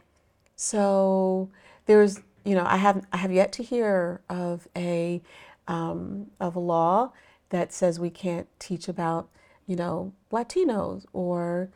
so 0.56 1.50
there's 1.86 2.20
you 2.44 2.54
know 2.54 2.64
i 2.66 2.76
have 2.76 3.04
i 3.12 3.16
have 3.18 3.32
yet 3.32 3.52
to 3.52 3.62
hear 3.62 4.20
of 4.28 4.68
a 4.76 5.20
um, 5.68 6.26
of 6.40 6.56
a 6.56 6.60
law 6.60 7.12
that 7.50 7.72
says 7.72 7.98
we 8.00 8.10
can't 8.10 8.48
teach 8.58 8.88
about 8.88 9.28
you 9.66 9.76
know 9.76 10.12
latinos 10.30 11.04
or 11.12 11.68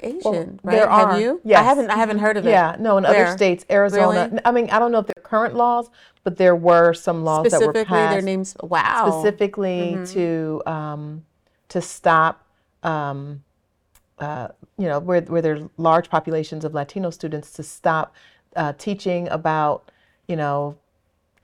asian 0.00 0.60
right 0.62 0.76
there 0.76 0.88
have 0.88 1.10
are. 1.10 1.20
you 1.20 1.40
i 1.54 1.62
haven't 1.62 1.90
i 1.90 1.96
haven't 1.96 2.18
heard 2.18 2.36
of 2.36 2.46
it 2.46 2.50
Yeah, 2.50 2.76
no, 2.78 2.98
in 2.98 3.04
other 3.06 3.30
states, 3.32 3.64
Arizona. 3.70 4.28
Really? 4.30 4.40
I 4.44 4.50
mean, 4.50 4.68
I 4.70 4.78
don't 4.78 4.92
know 4.92 4.98
if 4.98 5.06
they're 5.06 5.22
current 5.22 5.54
laws, 5.54 5.88
but 6.24 6.36
there 6.36 6.56
were 6.56 6.92
some 6.92 7.24
laws 7.24 7.44
that 7.50 7.52
were 7.52 7.72
specifically 7.72 7.84
passed 7.84 8.12
their 8.12 8.22
names 8.22 8.56
wow 8.62 9.10
specifically 9.10 9.96
Mm-hmm. 9.96 10.04
to 10.14 10.62
um, 10.66 11.24
to 11.68 11.80
stop, 11.80 12.44
um, 12.82 13.42
uh, 14.18 14.48
you 14.78 14.86
know, 14.86 14.98
where 15.00 15.20
where 15.22 15.42
there 15.42 15.56
are 15.56 15.70
large 15.76 16.08
populations 16.10 16.64
of 16.64 16.74
Latino 16.74 17.10
students 17.10 17.52
to 17.52 17.62
stop 17.62 18.14
uh, 18.56 18.72
teaching 18.74 19.28
about, 19.28 19.90
you 20.28 20.36
know, 20.36 20.76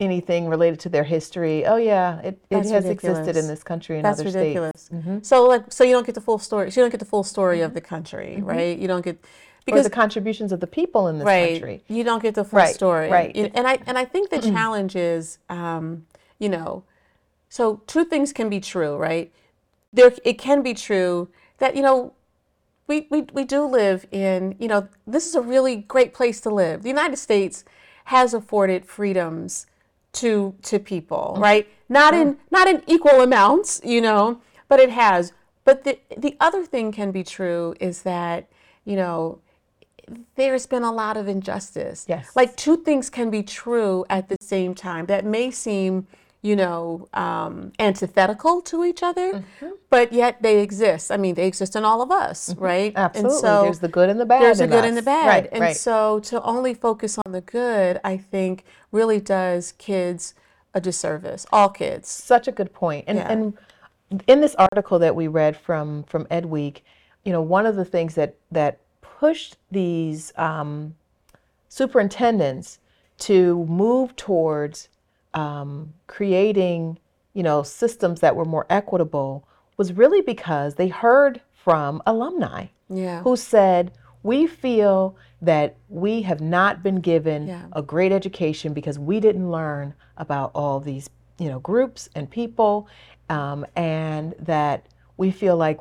anything 0.01 0.49
related 0.49 0.81
to 0.81 0.89
their 0.89 1.05
history. 1.05 1.67
Oh 1.67 1.77
yeah, 1.77 2.19
it, 2.21 2.27
it 2.27 2.41
That's 2.49 2.71
has 2.71 2.87
existed 2.87 3.37
in 3.37 3.47
this 3.47 3.63
country 3.63 3.97
and 3.97 4.05
That's 4.05 4.21
other 4.21 4.31
ridiculous. 4.31 4.73
states. 4.77 5.29
So 5.29 5.47
like, 5.47 5.71
so 5.71 5.85
you 5.85 5.93
don't 5.93 6.07
get 6.07 6.15
the 6.15 6.21
full 6.21 6.39
story. 6.39 6.71
So 6.71 6.81
you 6.81 6.85
don't 6.85 6.91
get 6.91 7.01
the 7.01 7.07
full 7.07 7.23
story 7.23 7.61
of 7.61 7.69
mm-hmm. 7.69 7.75
the 7.75 7.81
country, 7.83 8.35
mm-hmm. 8.39 8.47
right? 8.47 8.79
You 8.79 8.89
don't 8.89 9.05
get 9.05 9.17
Or 9.17 9.21
because 9.67 9.85
the 9.85 9.91
contributions 9.91 10.53
of 10.53 10.61
the 10.61 10.67
people 10.67 11.07
in 11.09 11.19
this 11.19 11.27
right, 11.27 11.53
country. 11.53 11.85
you 11.89 12.03
don't 12.03 12.23
get 12.23 12.35
the 12.35 12.45
full 12.45 12.57
Right, 12.57 12.75
story, 12.75 13.11
right. 13.11 13.37
You- 13.37 13.51
And 13.55 13.67
I 13.67 13.79
and 13.87 13.99
I 13.99 14.07
think 14.07 14.31
the 14.31 14.41
challenge 14.41 14.97
is, 14.97 15.39
um, 15.49 16.07
you 16.39 16.49
know, 16.49 16.85
so 17.49 17.83
two 17.87 18.05
things 18.05 18.33
can 18.33 18.49
be 18.49 18.61
true, 18.61 18.97
right? 18.97 19.31
There, 19.93 20.13
it 20.25 20.39
can 20.39 20.63
be 20.63 20.75
true 20.75 21.29
that 21.59 21.77
you 21.77 21.83
know. 21.83 22.15
We, 22.87 23.07
we, 23.09 23.23
we 23.33 23.45
do 23.45 23.65
live 23.67 24.05
in, 24.11 24.57
you 24.59 24.67
know, 24.67 24.89
this 25.07 25.29
is 25.29 25.37
a 25.37 25.41
really 25.41 25.77
great 25.77 26.13
place 26.13 26.41
to 26.41 26.51
live. 26.51 26.83
The 26.83 26.89
United 26.89 27.19
States 27.19 27.65
has 28.07 28.35
afforded 28.35 28.85
freedoms 28.85 29.67
to 30.13 30.55
to 30.63 30.79
people, 30.79 31.33
mm-hmm. 31.35 31.43
right? 31.43 31.69
Not 31.89 32.15
in 32.15 32.35
mm-hmm. 32.35 32.43
not 32.51 32.69
in 32.69 32.83
equal 32.87 33.21
amounts, 33.21 33.81
you 33.85 34.01
know, 34.01 34.41
but 34.69 34.81
it 34.81 34.91
has. 34.91 35.33
But 35.65 35.85
the 35.85 35.99
the 36.17 36.37
other 36.41 36.65
thing 36.65 36.93
can 36.93 37.11
be 37.13 37.23
true 37.23 37.75
is 37.81 38.03
that, 38.03 38.49
you 38.85 38.97
know, 38.97 39.41
there's 40.37 40.67
been 40.67 40.83
a 40.83 40.93
lot 40.93 41.17
of 41.17 41.29
injustice. 41.29 42.07
Yes. 42.09 42.31
Like 42.35 42.57
two 42.57 42.77
things 42.79 43.11
can 43.11 43.31
be 43.31 43.43
true 43.43 44.05
at 44.11 44.29
the 44.29 44.37
same 44.41 44.75
time 44.75 45.07
that 45.07 45.25
may 45.25 45.51
seem, 45.51 46.07
you 46.43 46.57
know, 46.57 47.07
um, 47.13 47.73
antithetical 47.79 48.63
to 48.63 48.85
each 48.85 49.03
other, 49.03 49.33
Mm-hmm. 49.35 49.71
but 49.91 50.13
yet 50.13 50.41
they 50.43 50.61
exist. 50.61 51.11
I 51.13 51.17
mean, 51.19 51.35
they 51.35 51.47
exist 51.47 51.77
in 51.77 51.85
all 51.85 52.01
of 52.01 52.11
us, 52.11 52.55
right? 52.57 52.93
Absolutely. 52.97 53.35
And 53.35 53.41
so 53.41 53.63
there's 53.63 53.81
the 53.81 53.89
good 53.89 54.09
and 54.09 54.19
the 54.19 54.25
bad. 54.25 54.43
there's 54.43 54.59
the 54.59 54.67
good 54.67 54.85
and 54.87 54.97
the 54.97 55.03
bad. 55.03 55.27
Right, 55.27 55.49
and 55.53 55.61
right. 55.61 55.77
so 55.77 56.21
to 56.21 56.43
only 56.43 56.73
focus 56.73 57.19
on 57.27 57.33
the 57.33 57.43
good, 57.43 58.01
I 58.03 58.17
think, 58.17 58.65
really 58.91 59.21
does 59.21 59.73
kids 59.73 60.35
a 60.73 60.81
disservice. 60.81 61.47
All 61.53 61.69
kids. 61.69 62.09
Such 62.09 62.49
a 62.49 62.53
good 62.53 62.73
point. 62.73 63.05
And 63.07 63.19
Yeah. 63.19 63.31
and 63.33 63.59
in 64.27 64.41
this 64.41 64.55
article 64.55 64.99
that 65.01 65.15
we 65.15 65.29
read 65.29 65.57
from 65.57 66.05
from 66.05 66.27
Ed 66.31 66.47
Week, 66.47 66.85
you 67.25 67.33
know, 67.33 67.43
one 67.43 67.67
of 67.67 67.77
the 67.77 67.85
things 67.85 68.15
that 68.15 68.37
that 68.51 68.79
pushed 69.03 69.57
these 69.71 70.33
um, 70.37 70.95
superintendents 71.69 72.79
to 73.19 73.65
move 73.67 74.17
towards 74.17 74.89
um, 75.35 75.93
creating, 76.07 76.99
you 77.35 77.43
know, 77.43 77.63
systems 77.63 78.21
that 78.21 78.37
were 78.37 78.45
more 78.45 78.67
equitable 78.71 79.47
was 79.77 79.93
really 79.93 80.21
because 80.21 80.75
they 80.75 80.89
heard 80.89 81.41
from 81.53 82.03
alumni 82.07 82.67
Yeah. 82.89 83.23
who 83.23 83.37
said, 83.37 83.93
We 84.23 84.47
feel 84.47 85.17
that 85.41 85.77
we 85.89 86.21
have 86.23 86.43
not 86.43 86.83
been 86.83 86.97
given 86.97 87.47
Yeah. 87.49 87.63
a 87.73 87.81
great 87.81 88.13
education 88.13 88.75
because 88.75 88.99
we 88.99 89.19
didn't 89.21 89.51
learn 89.51 89.95
about 90.19 90.51
all 90.55 90.79
these, 90.79 91.09
you 91.39 91.49
know, 91.49 91.59
groups 91.61 92.11
and 92.15 92.29
people, 92.29 92.87
um, 93.31 93.65
and 93.77 94.35
that 94.39 94.85
we 95.17 95.31
feel 95.31 95.57
like 95.57 95.81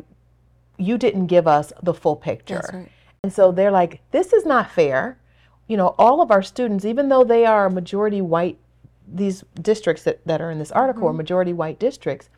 you 0.78 0.98
didn't 0.98 1.28
give 1.28 1.48
us 1.48 1.74
the 1.84 1.94
full 1.94 2.16
picture. 2.16 2.56
That's 2.56 2.74
right. 2.74 2.90
And 3.24 3.34
so 3.34 3.52
they're 3.52 3.72
like, 3.72 4.00
this 4.12 4.32
is 4.32 4.46
not 4.46 4.72
fair. 4.72 5.18
You 5.68 5.76
know, 5.76 5.94
all 6.00 6.22
of 6.22 6.32
our 6.32 6.42
students, 6.42 6.86
even 6.86 7.10
though 7.10 7.26
they 7.26 7.46
are 7.46 7.70
majority 7.70 8.22
white, 8.22 8.58
these 9.12 9.44
districts 9.62 10.04
that, 10.04 10.26
that 10.26 10.42
are 10.42 10.52
in 10.52 10.60
this 10.60 10.72
article 10.72 11.04
Mm-hmm. 11.04 11.16
are 11.16 11.24
majority 11.24 11.54
white 11.54 11.80
districts, 11.80 12.30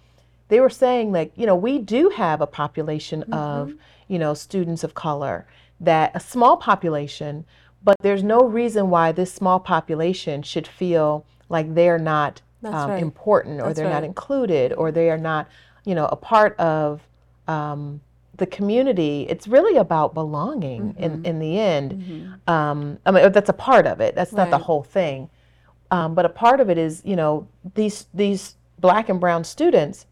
they 0.47 0.59
were 0.59 0.69
saying 0.69 1.11
like, 1.11 1.31
you 1.35 1.45
know, 1.45 1.55
we 1.55 1.79
do 1.79 2.09
have 2.09 2.41
a 2.41 2.47
population 2.47 3.21
Mm-hmm. 3.21 3.33
of, 3.33 3.73
you 4.07 4.19
know, 4.19 4.33
students 4.33 4.83
of 4.83 4.93
color, 4.93 5.45
that 5.79 6.11
a 6.13 6.19
small 6.19 6.57
population, 6.57 7.45
but 7.83 7.95
there's 8.01 8.23
no 8.23 8.41
reason 8.45 8.89
why 8.89 9.11
this 9.11 9.33
small 9.33 9.59
population 9.59 10.43
should 10.43 10.67
feel 10.67 11.25
like 11.49 11.73
they're 11.73 11.97
not 11.97 12.41
um, 12.63 12.91
right. 12.91 13.01
important 13.01 13.59
or 13.59 13.67
That's 13.67 13.79
they're 13.79 13.89
not 13.89 14.03
included 14.03 14.73
or 14.73 14.91
they 14.91 15.09
are 15.09 15.17
not, 15.17 15.47
you 15.83 15.95
know, 15.95 16.05
a 16.05 16.15
part 16.15 16.57
of 16.59 17.01
um, 17.47 18.01
the 18.37 18.45
community. 18.45 19.25
It's 19.29 19.47
really 19.47 19.77
about 19.77 20.13
belonging 20.13 20.93
Mm-hmm. 20.93 21.03
in, 21.03 21.25
in 21.25 21.39
the 21.39 21.59
end. 21.59 22.39
Um, 22.47 22.99
I 23.05 23.11
mean, 23.11 23.31
that's 23.31 23.49
a 23.49 23.53
part 23.53 23.87
of 23.87 23.99
it. 23.99 24.13
That's 24.15 24.33
not 24.33 24.49
the 24.51 24.59
whole 24.59 24.83
thing. 24.83 25.29
Um, 25.91 26.15
but 26.15 26.25
a 26.25 26.29
part 26.29 26.60
of 26.62 26.69
it 26.69 26.77
is, 26.77 27.01
you 27.05 27.15
know, 27.15 27.48
these 27.75 28.07
these 28.13 28.55
black 28.79 29.10
and 29.10 29.19
brown 29.19 29.43
students 29.43 30.07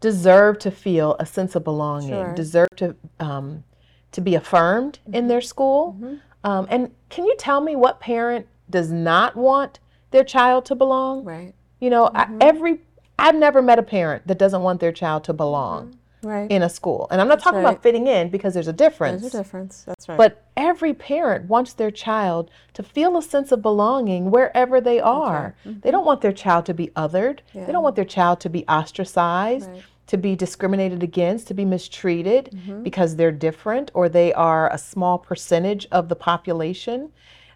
deserve 0.00 0.58
to 0.60 0.70
feel 0.70 1.16
a 1.20 1.26
sense 1.26 1.54
of 1.54 1.62
belonging, 1.62 2.10
Sure. 2.10 2.34
deserve 2.34 2.68
to 2.76 2.96
um, 3.20 3.64
to 4.12 4.20
be 4.20 4.34
affirmed 4.34 4.98
in 5.12 5.28
their 5.28 5.40
school. 5.40 5.96
Mm-hmm. 6.00 6.14
Um, 6.42 6.66
and 6.70 6.90
can 7.10 7.26
you 7.26 7.36
tell 7.38 7.60
me 7.60 7.76
what 7.76 8.00
parent 8.00 8.46
does 8.70 8.90
not 8.90 9.36
want 9.36 9.78
their 10.10 10.24
child 10.24 10.64
to 10.66 10.74
belong? 10.74 11.24
Right. 11.24 11.54
You 11.80 11.90
know, 11.90 12.10
I, 12.14 12.28
every 12.40 12.80
I've 13.18 13.34
never 13.34 13.60
met 13.60 13.78
a 13.78 13.82
parent 13.82 14.26
that 14.26 14.38
doesn't 14.38 14.62
want 14.62 14.80
their 14.80 14.92
child 14.92 15.24
to 15.24 15.32
belong 15.32 15.98
Right. 16.26 16.50
in 16.50 16.62
a 16.62 16.68
school. 16.68 17.06
And 17.10 17.20
I'm 17.20 17.28
not 17.28 17.40
talking 17.40 17.62
right. 17.62 17.70
about 17.70 17.82
fitting 17.82 18.06
in 18.06 18.28
because 18.30 18.52
there's 18.54 18.68
a 18.68 18.72
difference. 18.72 19.22
There's 19.22 19.34
a 19.34 19.38
difference. 19.38 19.84
That's 19.86 20.08
right. 20.08 20.18
But 20.18 20.44
every 20.56 20.92
parent 20.94 21.48
wants 21.48 21.72
their 21.74 21.90
child 21.90 22.50
to 22.74 22.82
feel 22.82 23.16
a 23.16 23.22
sense 23.22 23.52
of 23.52 23.62
belonging 23.62 24.30
wherever 24.30 24.80
they 24.80 25.00
are. 25.00 25.54
They 25.64 25.90
don't 25.90 26.04
want 26.04 26.20
their 26.20 26.32
child 26.32 26.66
to 26.66 26.74
be 26.74 26.88
othered. 26.96 27.38
They 27.54 27.72
don't 27.72 27.82
want 27.82 27.96
their 27.96 28.04
child 28.04 28.40
to 28.40 28.48
be 28.50 28.64
ostracized, 28.66 29.70
to 30.08 30.16
be 30.16 30.36
discriminated 30.36 31.02
against, 31.02 31.46
to 31.48 31.54
be 31.54 31.64
mistreated 31.64 32.50
Mm-hmm. 32.52 32.82
because 32.82 33.16
they're 33.16 33.32
different 33.32 33.90
or 33.94 34.08
they 34.08 34.32
are 34.32 34.72
a 34.72 34.78
small 34.78 35.18
percentage 35.18 35.86
of 35.90 36.08
the 36.08 36.16
population. 36.16 37.10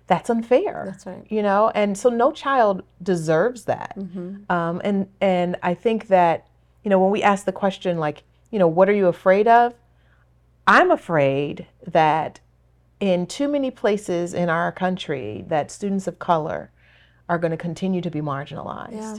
That's 0.07 0.29
unfair. 0.29 0.85
That's 0.87 1.07
right. 1.07 1.25
You 1.29 1.43
know, 1.43 1.71
and 1.75 1.97
so 1.97 2.09
no 2.11 2.33
child 2.33 2.83
deserves 3.03 3.65
that. 3.67 3.95
Mm-hmm. 3.97 4.50
Um, 4.50 4.81
and 4.85 5.07
and 5.21 5.57
I 5.62 5.75
think 5.75 6.09
that 6.09 6.49
you 6.83 6.91
know 6.91 6.99
when 6.99 7.12
we 7.12 7.23
ask 7.23 7.45
the 7.45 7.53
question 7.53 7.99
like 7.99 8.25
you 8.50 8.59
know 8.59 8.69
what 8.69 8.88
are 8.88 8.92
you 8.95 9.07
afraid 9.07 9.47
of, 9.49 9.75
I'm 10.66 10.90
afraid 10.90 11.66
that 11.87 12.40
in 13.00 13.26
too 13.26 13.49
many 13.49 13.71
places 13.71 14.35
in 14.35 14.49
our 14.49 14.71
country 14.73 15.45
that 15.49 15.71
students 15.71 16.07
of 16.07 16.19
color 16.19 16.71
are 17.28 17.38
going 17.38 17.50
to 17.50 17.57
continue 17.57 18.00
to 18.00 18.11
be 18.11 18.21
marginalized 18.21 18.92
Yeah. 18.92 19.19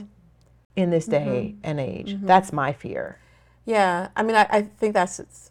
in 0.76 0.90
this 0.90 1.06
day 1.06 1.56
and 1.62 1.80
age. 1.80 2.16
That's 2.22 2.52
my 2.52 2.72
fear. 2.72 3.18
Yeah, 3.64 4.08
I 4.16 4.22
mean, 4.22 4.36
I, 4.36 4.46
I 4.50 4.62
think 4.62 4.94
that's, 4.94 5.18
it's, 5.18 5.50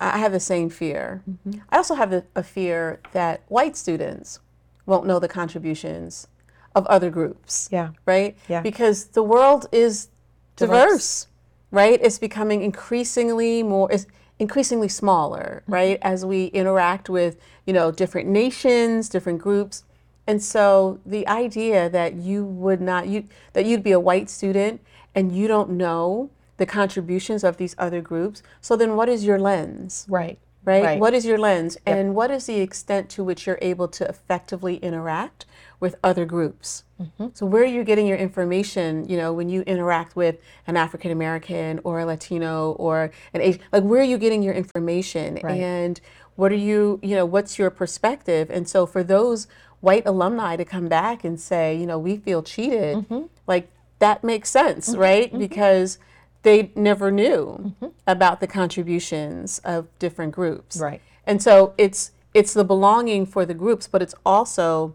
I 0.00 0.18
have 0.18 0.32
the 0.32 0.40
same 0.40 0.70
fear. 0.70 1.22
Mm-hmm. 1.28 1.60
I 1.70 1.76
also 1.76 1.94
have 1.94 2.12
a, 2.12 2.24
a 2.36 2.42
fear 2.42 3.00
that 3.12 3.42
white 3.48 3.76
students 3.76 4.40
won't 4.86 5.06
know 5.06 5.18
the 5.18 5.28
contributions 5.28 6.28
of 6.74 6.86
other 6.86 7.10
groups, 7.10 7.68
Yeah. 7.72 7.90
right? 8.06 8.36
Yeah. 8.48 8.60
Because 8.60 9.06
the 9.06 9.22
world 9.22 9.66
is 9.72 10.08
Diverse. 10.56 10.78
diverse, 10.86 11.26
right? 11.74 11.98
It's 12.00 12.18
becoming 12.18 12.62
increasingly 12.62 13.62
more, 13.62 13.90
it's 13.90 14.06
increasingly 14.38 14.88
smaller, 14.88 15.62
Mm-hmm. 15.64 15.72
right? 15.74 15.98
As 16.02 16.24
we 16.24 16.46
interact 16.46 17.10
with, 17.10 17.36
you 17.66 17.72
know, 17.72 17.90
different 17.90 18.28
nations, 18.28 19.08
different 19.08 19.40
groups. 19.40 19.84
And 20.26 20.42
so 20.42 21.00
the 21.04 21.26
idea 21.28 21.90
that 21.90 22.14
you 22.14 22.44
would 22.44 22.80
not, 22.80 23.08
you, 23.08 23.24
that 23.52 23.66
you'd 23.66 23.82
be 23.82 23.92
a 23.92 24.00
white 24.00 24.30
student 24.30 24.80
and 25.14 25.32
you 25.36 25.46
don't 25.48 25.70
know 25.70 26.30
the 26.56 26.66
contributions 26.66 27.44
of 27.44 27.56
these 27.56 27.74
other 27.78 28.00
groups. 28.00 28.42
So 28.60 28.76
then 28.76 28.96
what 28.96 29.08
is 29.08 29.24
your 29.24 29.38
lens? 29.38 30.06
Right. 30.08 30.38
Right? 30.64 30.82
Right. 30.84 31.00
What 31.00 31.14
is 31.14 31.24
your 31.24 31.38
lens? 31.38 31.76
And 31.86 32.14
what 32.14 32.30
is 32.30 32.46
the 32.46 32.60
extent 32.60 33.08
to 33.10 33.24
which 33.24 33.46
you're 33.46 33.58
able 33.62 33.88
to 33.88 34.08
effectively 34.08 34.76
interact 34.76 35.46
with 35.80 35.96
other 36.02 36.24
groups? 36.24 36.84
Mm-hmm. 37.00 37.28
So 37.34 37.46
where 37.46 37.62
are 37.62 37.66
you 37.66 37.84
getting 37.84 38.06
your 38.06 38.16
information, 38.16 39.08
you 39.08 39.16
know, 39.16 39.32
when 39.32 39.48
you 39.48 39.62
interact 39.62 40.16
with 40.16 40.36
an 40.66 40.76
African 40.76 41.10
American 41.10 41.80
or 41.84 42.00
a 42.00 42.06
Latino 42.06 42.72
or 42.72 43.10
an 43.32 43.40
Asian, 43.40 43.60
like 43.72 43.82
where 43.82 44.00
are 44.00 44.04
you 44.04 44.18
getting 44.18 44.42
your 44.42 44.54
information? 44.54 45.38
Right. 45.42 45.60
And 45.60 46.00
what 46.36 46.52
are 46.52 46.56
you, 46.56 47.00
you 47.02 47.14
know, 47.14 47.26
what's 47.26 47.58
your 47.58 47.70
perspective? 47.70 48.50
And 48.50 48.68
so 48.68 48.86
for 48.86 49.02
those 49.02 49.46
white 49.80 50.06
alumni 50.06 50.56
to 50.56 50.64
come 50.64 50.88
back 50.88 51.24
and 51.24 51.38
say, 51.38 51.76
you 51.76 51.86
know, 51.86 51.98
we 51.98 52.16
feel 52.16 52.42
cheated, 52.42 52.96
Mm-hmm. 52.96 53.26
like 53.46 53.68
that 53.98 54.24
makes 54.24 54.50
sense, 54.50 54.96
right? 54.96 55.36
Because 55.36 55.98
they 56.44 56.70
never 56.76 57.10
knew 57.10 57.74
mm-hmm. 57.82 57.86
about 58.06 58.40
the 58.40 58.46
contributions 58.46 59.58
of 59.64 59.88
different 59.98 60.32
groups. 60.32 60.76
Right. 60.76 61.00
And 61.26 61.42
so 61.42 61.74
it's 61.76 62.12
it's 62.32 62.52
the 62.52 62.64
belonging 62.64 63.26
for 63.26 63.44
the 63.44 63.54
groups, 63.54 63.88
but 63.88 64.02
it's 64.02 64.14
also 64.24 64.94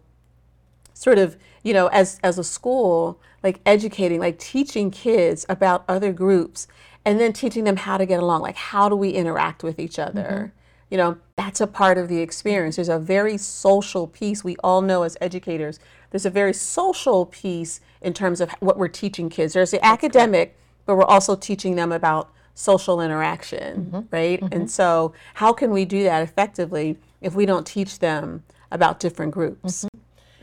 sort 0.93 1.17
of, 1.17 1.37
you 1.63 1.73
know, 1.73 1.87
as 1.87 2.19
as 2.23 2.37
a 2.39 2.43
school, 2.43 3.19
like 3.43 3.59
educating, 3.65 4.19
like 4.19 4.39
teaching 4.39 4.91
kids 4.91 5.45
about 5.49 5.83
other 5.87 6.13
groups 6.13 6.67
and 7.03 7.19
then 7.19 7.33
teaching 7.33 7.63
them 7.63 7.77
how 7.77 7.97
to 7.97 8.05
get 8.05 8.21
along, 8.21 8.41
like 8.41 8.55
how 8.55 8.87
do 8.87 8.95
we 8.95 9.09
interact 9.11 9.63
with 9.63 9.79
each 9.79 9.97
other? 9.99 10.21
Mm-hmm. 10.21 10.55
You 10.91 10.97
know, 10.97 11.17
that's 11.35 11.61
a 11.61 11.67
part 11.67 11.97
of 11.97 12.09
the 12.09 12.19
experience. 12.19 12.75
There's 12.75 12.89
a 12.89 12.99
very 12.99 13.37
social 13.37 14.07
piece. 14.07 14.43
We 14.43 14.55
all 14.63 14.81
know 14.81 15.03
as 15.03 15.17
educators, 15.21 15.79
there's 16.09 16.25
a 16.25 16.31
very 16.31 16.53
social 16.53 17.25
piece 17.27 17.79
in 18.01 18.13
terms 18.13 18.41
of 18.41 18.51
what 18.59 18.77
we're 18.77 18.87
teaching 18.87 19.29
kids. 19.29 19.53
There's 19.53 19.71
the 19.71 19.83
academic, 19.85 20.57
but 20.89 20.95
we're 20.95 21.03
also 21.03 21.35
teaching 21.35 21.75
them 21.75 21.91
about 21.91 22.31
social 22.55 22.99
interaction, 22.99 24.07
right? 24.09 24.41
And 24.51 24.71
so, 24.71 25.13
how 25.35 25.53
can 25.53 25.69
we 25.69 25.85
do 25.85 26.01
that 26.01 26.23
effectively 26.23 26.97
if 27.21 27.35
we 27.35 27.45
don't 27.45 27.67
teach 27.67 27.99
them 27.99 28.43
about 28.71 28.99
different 28.99 29.31
groups? 29.31 29.85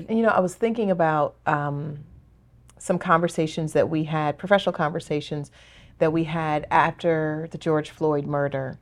And 0.07 0.17
you 0.17 0.23
know, 0.25 0.29
I 0.29 0.38
was 0.38 0.55
thinking 0.55 0.93
about 0.93 1.35
um, 1.47 1.99
some 2.79 2.97
conversations 2.97 3.73
that 3.73 3.91
we 3.91 4.05
had, 4.05 4.38
professional 4.38 4.73
conversations 4.73 5.50
that 5.99 6.12
we 6.12 6.23
had 6.23 6.69
after 6.71 7.49
the 7.50 7.59
George 7.59 7.91
Floyd 7.91 8.25
murder. 8.25 8.79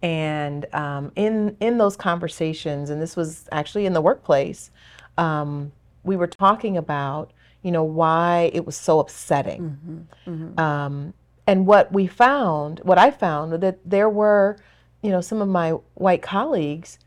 And 0.00 0.64
um, 0.74 1.12
in 1.14 1.58
in 1.60 1.76
those 1.76 1.94
conversations, 1.94 2.88
and 2.88 3.02
this 3.02 3.16
was 3.16 3.50
actually 3.52 3.84
in 3.84 3.92
the 3.92 4.00
workplace, 4.00 4.70
um, 5.18 5.72
we 6.04 6.16
were 6.16 6.26
talking 6.26 6.78
about, 6.78 7.32
you 7.62 7.70
know, 7.70 7.84
why 7.84 8.50
it 8.52 8.66
was 8.66 8.76
so 8.76 8.98
upsetting. 9.00 10.06
Um, 10.58 11.14
and 11.46 11.66
what 11.66 11.92
we 11.92 12.06
found, 12.06 12.80
what 12.80 12.98
I 12.98 13.10
found, 13.10 13.52
that 13.62 13.78
there 13.84 14.08
were, 14.08 14.56
you 15.02 15.10
know, 15.10 15.20
some 15.20 15.40
of 15.40 15.48
my 15.48 15.70
white 15.94 16.22
colleagues 16.22 16.98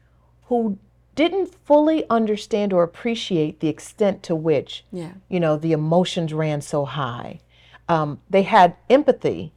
who 0.48 0.78
didn't 1.16 1.56
fully 1.66 2.04
understand 2.10 2.74
or 2.74 2.84
appreciate 2.84 3.60
the 3.62 3.70
extent 3.70 4.22
to 4.24 4.36
which, 4.36 4.84
Yeah. 4.92 5.12
you 5.30 5.40
know, 5.40 5.56
the 5.58 5.72
emotions 5.72 6.34
ran 6.34 6.62
so 6.62 6.84
high. 6.86 7.40
Um, 7.88 8.20
they 8.30 8.44
had 8.44 8.76
empathy 8.90 9.54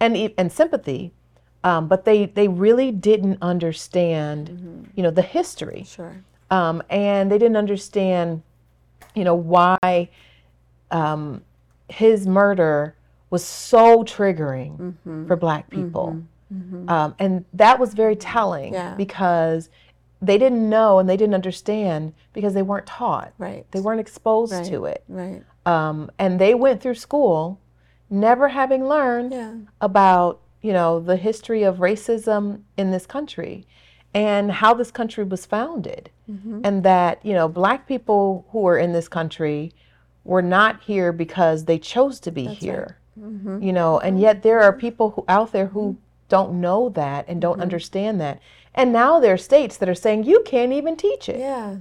and 0.00 0.16
and 0.38 0.50
sympathy, 0.52 1.12
um, 1.64 1.88
but 1.88 2.04
they 2.04 2.26
they 2.26 2.48
really 2.48 2.90
didn't 2.92 3.38
understand, 3.42 4.88
you 4.94 5.02
know, 5.02 5.10
the 5.10 5.22
history 5.22 5.84
Sure. 5.84 6.16
um, 6.50 6.82
and 6.88 7.30
they 7.30 7.38
didn't 7.38 7.56
understand, 7.56 8.42
you 9.16 9.24
know, 9.24 9.34
why 9.34 10.08
um, 10.92 11.42
his 11.88 12.26
murder 12.26 12.94
was 13.30 13.44
so 13.44 14.04
triggering 14.04 14.76
Mm-hmm. 14.78 15.26
for 15.26 15.34
black 15.36 15.68
people. 15.70 16.22
Um, 16.86 17.16
and 17.18 17.44
that 17.54 17.80
was 17.80 17.92
very 17.92 18.14
telling 18.14 18.72
Yeah. 18.72 18.94
because 18.94 19.68
they 20.22 20.38
didn't 20.38 20.68
know 20.70 21.00
and 21.00 21.08
they 21.08 21.16
didn't 21.16 21.34
understand 21.34 22.12
because 22.32 22.54
they 22.54 22.62
weren't 22.62 22.86
taught. 22.86 23.32
Right. 23.36 23.66
They 23.72 23.80
weren't 23.80 23.98
exposed 23.98 24.52
Right. 24.52 24.64
to 24.66 24.84
it. 24.84 25.02
Right. 25.08 25.42
Um, 25.66 26.08
and 26.20 26.40
they 26.40 26.54
went 26.54 26.80
through 26.80 26.94
school 26.94 27.58
never 28.08 28.46
having 28.48 28.86
learned 28.86 29.32
Yeah. 29.32 29.54
about, 29.80 30.40
you 30.62 30.72
know, 30.72 31.00
the 31.00 31.16
history 31.16 31.64
of 31.64 31.78
racism 31.78 32.60
in 32.76 32.92
this 32.92 33.06
country 33.06 33.66
and 34.14 34.52
how 34.52 34.72
this 34.72 34.92
country 34.92 35.24
was 35.24 35.44
founded. 35.44 36.10
Mm-hmm. 36.30 36.60
And 36.64 36.82
that, 36.82 37.24
you 37.24 37.32
know, 37.34 37.48
black 37.48 37.86
people 37.86 38.46
who 38.50 38.66
are 38.66 38.78
in 38.78 38.92
this 38.92 39.08
country 39.08 39.72
were 40.24 40.42
not 40.42 40.82
here 40.82 41.12
because 41.12 41.64
they 41.64 41.78
chose 41.78 42.18
to 42.20 42.32
be 42.32 42.46
here. 42.46 42.98
Mm-hmm. 43.18 43.62
You 43.62 43.72
know, 43.72 43.98
and 44.00 44.20
yet 44.20 44.42
there 44.42 44.60
are 44.60 44.72
people 44.72 45.10
who 45.10 45.24
out 45.28 45.52
there 45.52 45.66
who 45.66 45.96
don't 46.28 46.60
know 46.60 46.88
that 46.90 47.26
and 47.28 47.36
Mm-hmm. 47.36 47.40
don't 47.40 47.60
understand 47.60 48.20
that. 48.20 48.40
And 48.74 48.92
now 48.92 49.20
there 49.20 49.34
are 49.34 49.38
states 49.38 49.76
that 49.78 49.88
are 49.88 49.94
saying 49.94 50.24
you 50.24 50.42
can't 50.44 50.72
even 50.72 50.96
teach 50.96 51.28
it. 51.28 51.38
Yeah. 51.38 51.76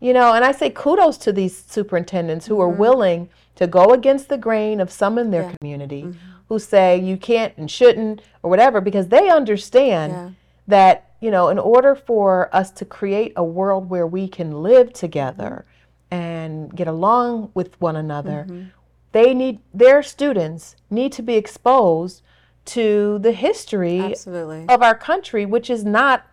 You 0.00 0.14
know, 0.14 0.32
and 0.32 0.44
I 0.44 0.52
say 0.52 0.70
kudos 0.70 1.18
to 1.18 1.32
these 1.32 1.56
superintendents 1.56 2.46
who 2.46 2.58
are 2.60 2.68
willing 2.70 3.28
to 3.56 3.66
go 3.66 3.92
against 3.92 4.30
the 4.30 4.38
grain 4.38 4.80
of 4.80 4.90
some 4.90 5.18
in 5.18 5.30
their 5.30 5.42
Mm-hmm. 5.42 5.50
Yeah. 5.50 5.56
community 5.60 6.14
who 6.48 6.58
say 6.58 6.98
you 6.98 7.16
can't 7.18 7.52
and 7.58 7.70
shouldn't 7.70 8.22
or 8.42 8.48
whatever 8.50 8.80
because 8.80 9.08
they 9.08 9.28
understand 9.28 10.12
Yeah. 10.12 10.30
that, 10.68 11.09
you 11.20 11.30
know, 11.30 11.48
in 11.48 11.58
order 11.58 11.94
for 11.94 12.54
us 12.54 12.70
to 12.72 12.84
create 12.84 13.32
a 13.36 13.44
world 13.44 13.90
where 13.90 14.06
we 14.06 14.26
can 14.26 14.62
live 14.62 14.92
together 14.92 15.66
and 16.10 16.74
get 16.74 16.88
along 16.88 17.50
with 17.54 17.80
one 17.80 17.96
another, 17.96 18.46
mm-hmm. 18.48 18.68
they 19.12 19.34
need 19.34 19.60
their 19.72 20.02
students 20.02 20.76
need 20.88 21.12
to 21.12 21.22
be 21.22 21.34
exposed 21.34 22.22
to 22.64 23.18
the 23.20 23.32
history 23.32 24.00
Absolutely. 24.00 24.66
of 24.68 24.82
our 24.82 24.94
country, 24.94 25.44
which 25.46 25.70
is 25.70 25.84
not 25.84 26.26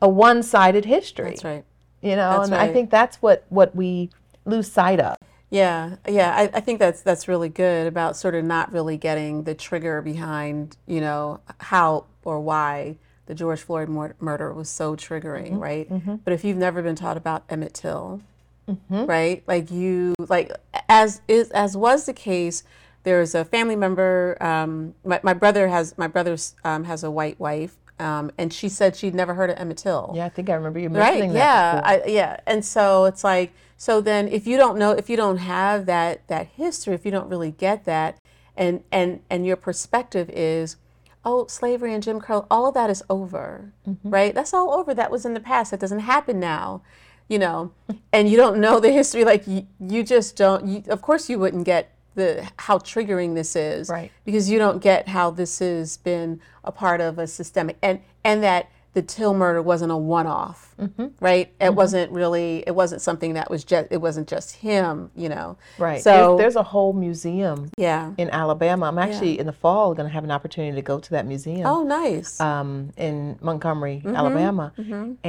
a 0.00 0.08
one-sided 0.08 0.84
history. 0.84 1.30
That's 1.30 1.44
right. 1.44 1.64
You 2.02 2.16
know, 2.16 2.38
That's 2.38 2.50
and 2.50 2.54
I 2.56 2.70
think 2.70 2.90
that's 2.90 3.16
what 3.22 3.46
what 3.48 3.74
we 3.74 4.10
lose 4.44 4.70
sight 4.70 5.00
of. 5.00 5.16
Yeah, 5.48 5.96
yeah, 6.06 6.34
I, 6.36 6.50
I 6.58 6.60
think 6.60 6.80
that's 6.80 7.00
that's 7.00 7.28
really 7.28 7.48
good 7.48 7.86
about 7.86 8.16
sort 8.16 8.34
of 8.34 8.44
not 8.44 8.72
really 8.72 8.98
getting 8.98 9.44
the 9.44 9.54
trigger 9.54 10.02
behind, 10.02 10.76
you 10.86 11.00
know, 11.00 11.40
how 11.60 12.06
or 12.24 12.40
why 12.40 12.96
the 13.26 13.34
George 13.34 13.60
Floyd 13.60 13.88
mur- 13.88 14.16
murder 14.20 14.52
was 14.52 14.68
so 14.68 14.96
triggering, 14.96 15.52
Mm-hmm. 15.52 15.58
right? 15.58 16.24
But 16.24 16.32
if 16.32 16.44
you've 16.44 16.56
never 16.58 16.82
been 16.82 16.96
taught 16.96 17.16
about 17.16 17.44
Emmett 17.48 17.74
Till, 17.74 18.20
Mm-hmm. 18.68 19.04
right? 19.04 19.42
Like 19.46 19.70
you, 19.70 20.14
like 20.28 20.50
as 20.88 21.20
is 21.28 21.50
as 21.50 21.76
was 21.76 22.06
the 22.06 22.14
case, 22.14 22.64
there's 23.02 23.34
a 23.34 23.44
family 23.44 23.76
member. 23.76 24.36
Um, 24.42 24.94
my, 25.04 25.20
my 25.22 25.34
brother 25.34 25.68
has 25.68 25.96
my 25.98 26.06
brother's 26.06 26.54
um, 26.64 26.84
has 26.84 27.04
a 27.04 27.10
white 27.10 27.38
wife, 27.38 27.76
um, 27.98 28.30
and 28.38 28.50
she 28.52 28.70
said 28.70 28.96
she'd 28.96 29.14
never 29.14 29.34
heard 29.34 29.50
of 29.50 29.58
Emmett 29.58 29.76
Till 29.76 30.12
Yeah, 30.14 30.24
I 30.24 30.28
think 30.30 30.48
I 30.48 30.54
remember 30.54 30.78
you 30.78 30.88
right 30.88 30.98
mentioning 31.12 31.32
that. 31.34 31.74
yeah. 31.74 31.80
I, 31.84 32.02
yeah 32.08 32.40
and 32.46 32.64
so 32.64 33.04
it's 33.04 33.22
like 33.22 33.52
so 33.76 34.00
then 34.00 34.28
if 34.28 34.46
you 34.46 34.56
don't 34.56 34.78
know 34.78 34.92
if 34.92 35.10
you 35.10 35.16
don't 35.18 35.36
have 35.38 35.84
that 35.86 36.26
that 36.28 36.46
history 36.56 36.94
if 36.94 37.04
you 37.04 37.10
don't 37.10 37.28
really 37.28 37.50
get 37.50 37.84
that 37.84 38.16
and 38.56 38.82
and 38.90 39.20
and 39.28 39.44
your 39.44 39.56
perspective 39.56 40.30
is 40.30 40.76
oh 41.24 41.46
slavery 41.46 41.92
and 41.94 42.02
jim 42.02 42.20
crow 42.20 42.46
all 42.50 42.66
of 42.66 42.74
that 42.74 42.90
is 42.90 43.02
over 43.08 43.72
Mm-hmm. 43.88 44.10
right? 44.10 44.34
That's 44.34 44.54
all 44.54 44.72
over. 44.72 44.94
That 44.94 45.10
was 45.10 45.26
in 45.26 45.34
the 45.34 45.40
past. 45.40 45.70
That 45.70 45.80
doesn't 45.80 46.00
happen 46.00 46.38
now 46.40 46.82
you 47.26 47.38
know? 47.38 47.72
And 48.12 48.28
you 48.28 48.36
don't 48.36 48.58
know 48.58 48.78
the 48.80 48.92
history. 48.92 49.24
Like 49.24 49.46
you, 49.46 49.66
you 49.80 50.02
just 50.04 50.36
don't 50.36 50.66
you, 50.66 50.82
of 50.88 51.00
course 51.00 51.30
you 51.30 51.38
wouldn't 51.38 51.64
get 51.64 51.90
the 52.14 52.46
how 52.58 52.76
triggering 52.78 53.34
this 53.34 53.56
is 53.56 53.88
Right. 53.88 54.10
because 54.26 54.50
you 54.50 54.58
don't 54.58 54.82
get 54.82 55.08
how 55.08 55.30
this 55.30 55.58
has 55.60 55.96
been 55.96 56.40
a 56.64 56.70
part 56.70 57.00
of 57.00 57.18
a 57.18 57.26
systemic 57.26 57.76
and 57.82 58.00
and 58.24 58.42
that 58.42 58.68
the 58.94 59.02
Till 59.02 59.34
murder 59.34 59.60
wasn't 59.60 59.92
a 59.92 59.96
one-off, 59.96 60.74
Mm-hmm. 60.80 61.06
right? 61.20 61.52
It 61.60 61.74
wasn't 61.74 62.10
really 62.10 62.64
it 62.66 62.74
wasn't 62.74 63.00
something 63.00 63.34
that 63.34 63.48
was 63.50 63.62
just 63.62 63.88
it 63.92 63.98
wasn't 64.00 64.26
just 64.28 64.56
him, 64.56 65.10
you 65.14 65.28
know. 65.28 65.56
Right. 65.78 66.02
So 66.02 66.10
there's, 66.10 66.38
there's 66.38 66.56
a 66.56 66.62
whole 66.64 66.92
museum 66.92 67.70
yeah. 67.78 68.12
in 68.18 68.28
Alabama. 68.30 68.86
I'm 68.86 68.98
actually 68.98 69.38
in 69.38 69.46
the 69.46 69.52
fall 69.52 69.94
going 69.94 70.08
to 70.08 70.12
have 70.12 70.24
an 70.24 70.30
opportunity 70.32 70.74
to 70.74 70.82
go 70.82 70.98
to 70.98 71.10
that 71.10 71.26
museum 71.26 71.66
Oh, 71.66 71.82
nice. 71.84 72.40
um, 72.40 72.90
in 72.96 73.38
Montgomery, 73.40 74.02
Mm-hmm. 74.04 74.16
Alabama, 74.16 74.72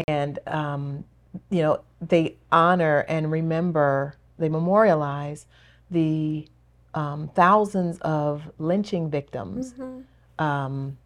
and 0.08 0.40
um, 0.48 1.04
you 1.50 1.62
know 1.62 1.82
they 2.02 2.38
honor 2.52 3.00
and 3.08 3.32
remember, 3.32 4.16
they 4.40 4.50
memorialize 4.50 5.46
the 5.92 6.48
um, 6.94 7.30
thousands 7.36 7.98
of 8.02 8.44
lynching 8.58 9.10
victims 9.12 9.74
Mm-hmm. 9.74 10.44
um, 10.44 10.98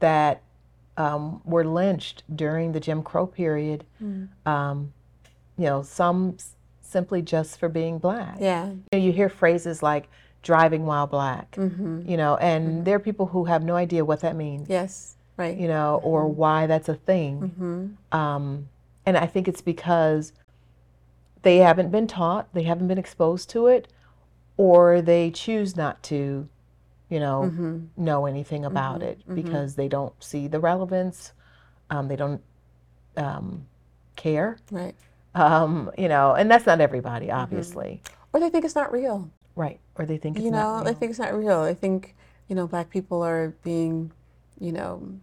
that 0.00 0.42
um, 0.96 1.40
were 1.44 1.64
lynched 1.64 2.22
during 2.34 2.72
the 2.72 2.80
Jim 2.80 3.02
Crow 3.02 3.26
period. 3.26 3.84
Mm. 4.02 4.28
Um, 4.46 4.92
you 5.56 5.66
know, 5.66 5.82
some 5.82 6.34
s- 6.38 6.56
simply 6.80 7.22
just 7.22 7.58
for 7.58 7.68
being 7.68 7.98
black. 7.98 8.36
yeah. 8.40 8.66
You, 8.66 8.82
know, 8.92 8.98
you 8.98 9.12
hear 9.12 9.28
phrases 9.28 9.82
like 9.82 10.08
"driving 10.42 10.86
while 10.86 11.06
black," 11.06 11.52
Mm-hmm. 11.52 12.08
you 12.08 12.16
know, 12.16 12.36
and 12.36 12.84
there 12.84 12.96
are 12.96 13.00
people 13.00 13.26
who 13.26 13.44
have 13.44 13.62
no 13.62 13.76
idea 13.76 14.04
what 14.04 14.20
that 14.20 14.36
means, 14.36 14.68
Yes. 14.68 15.16
Right. 15.36 15.56
you 15.56 15.68
know, 15.68 16.00
or 16.02 16.26
why 16.28 16.66
that's 16.66 16.88
a 16.88 16.94
thing. 16.94 17.40
Mm-hmm. 17.40 18.18
Um, 18.18 18.68
and 19.06 19.16
I 19.16 19.26
think 19.26 19.48
it's 19.48 19.62
because 19.62 20.32
they 21.42 21.58
haven't 21.58 21.90
been 21.90 22.06
taught, 22.06 22.52
they 22.52 22.64
haven't 22.64 22.88
been 22.88 22.98
exposed 22.98 23.48
to 23.50 23.66
it, 23.66 23.88
or 24.58 25.00
they 25.00 25.30
choose 25.30 25.76
not 25.76 26.02
to, 26.04 26.48
you 27.10 27.20
know, 27.20 27.50
Mm-hmm. 27.52 28.04
know 28.04 28.24
anything 28.26 28.64
about 28.64 29.02
it 29.02 29.20
because 29.34 29.74
they 29.74 29.88
don't 29.88 30.14
see 30.22 30.46
the 30.48 30.60
relevance, 30.60 31.32
um, 31.90 32.08
they 32.08 32.16
don't 32.16 32.40
um, 33.16 33.66
care, 34.16 34.56
Right. 34.70 34.94
um, 35.34 35.90
you 35.98 36.08
know, 36.08 36.34
and 36.34 36.50
that's 36.50 36.66
not 36.66 36.80
everybody, 36.80 37.30
obviously, 37.30 38.02
Or 38.32 38.40
they 38.40 38.48
think 38.48 38.64
it's 38.64 38.74
not 38.76 38.92
real. 38.92 39.30
right? 39.56 39.80
Or 39.96 40.06
they 40.06 40.16
think 40.18 40.38
it's 40.38 40.44
you 40.44 40.50
know, 40.52 40.78
not 40.78 40.84
they 40.86 40.94
think 40.94 41.10
it's 41.10 41.18
not 41.18 41.34
real. 41.34 41.64
They 41.64 41.74
think, 41.74 42.14
you 42.48 42.54
know, 42.56 42.66
black 42.66 42.88
people 42.90 43.22
are 43.22 43.54
being, 43.64 44.12
you 44.58 44.72
know, 44.72 45.18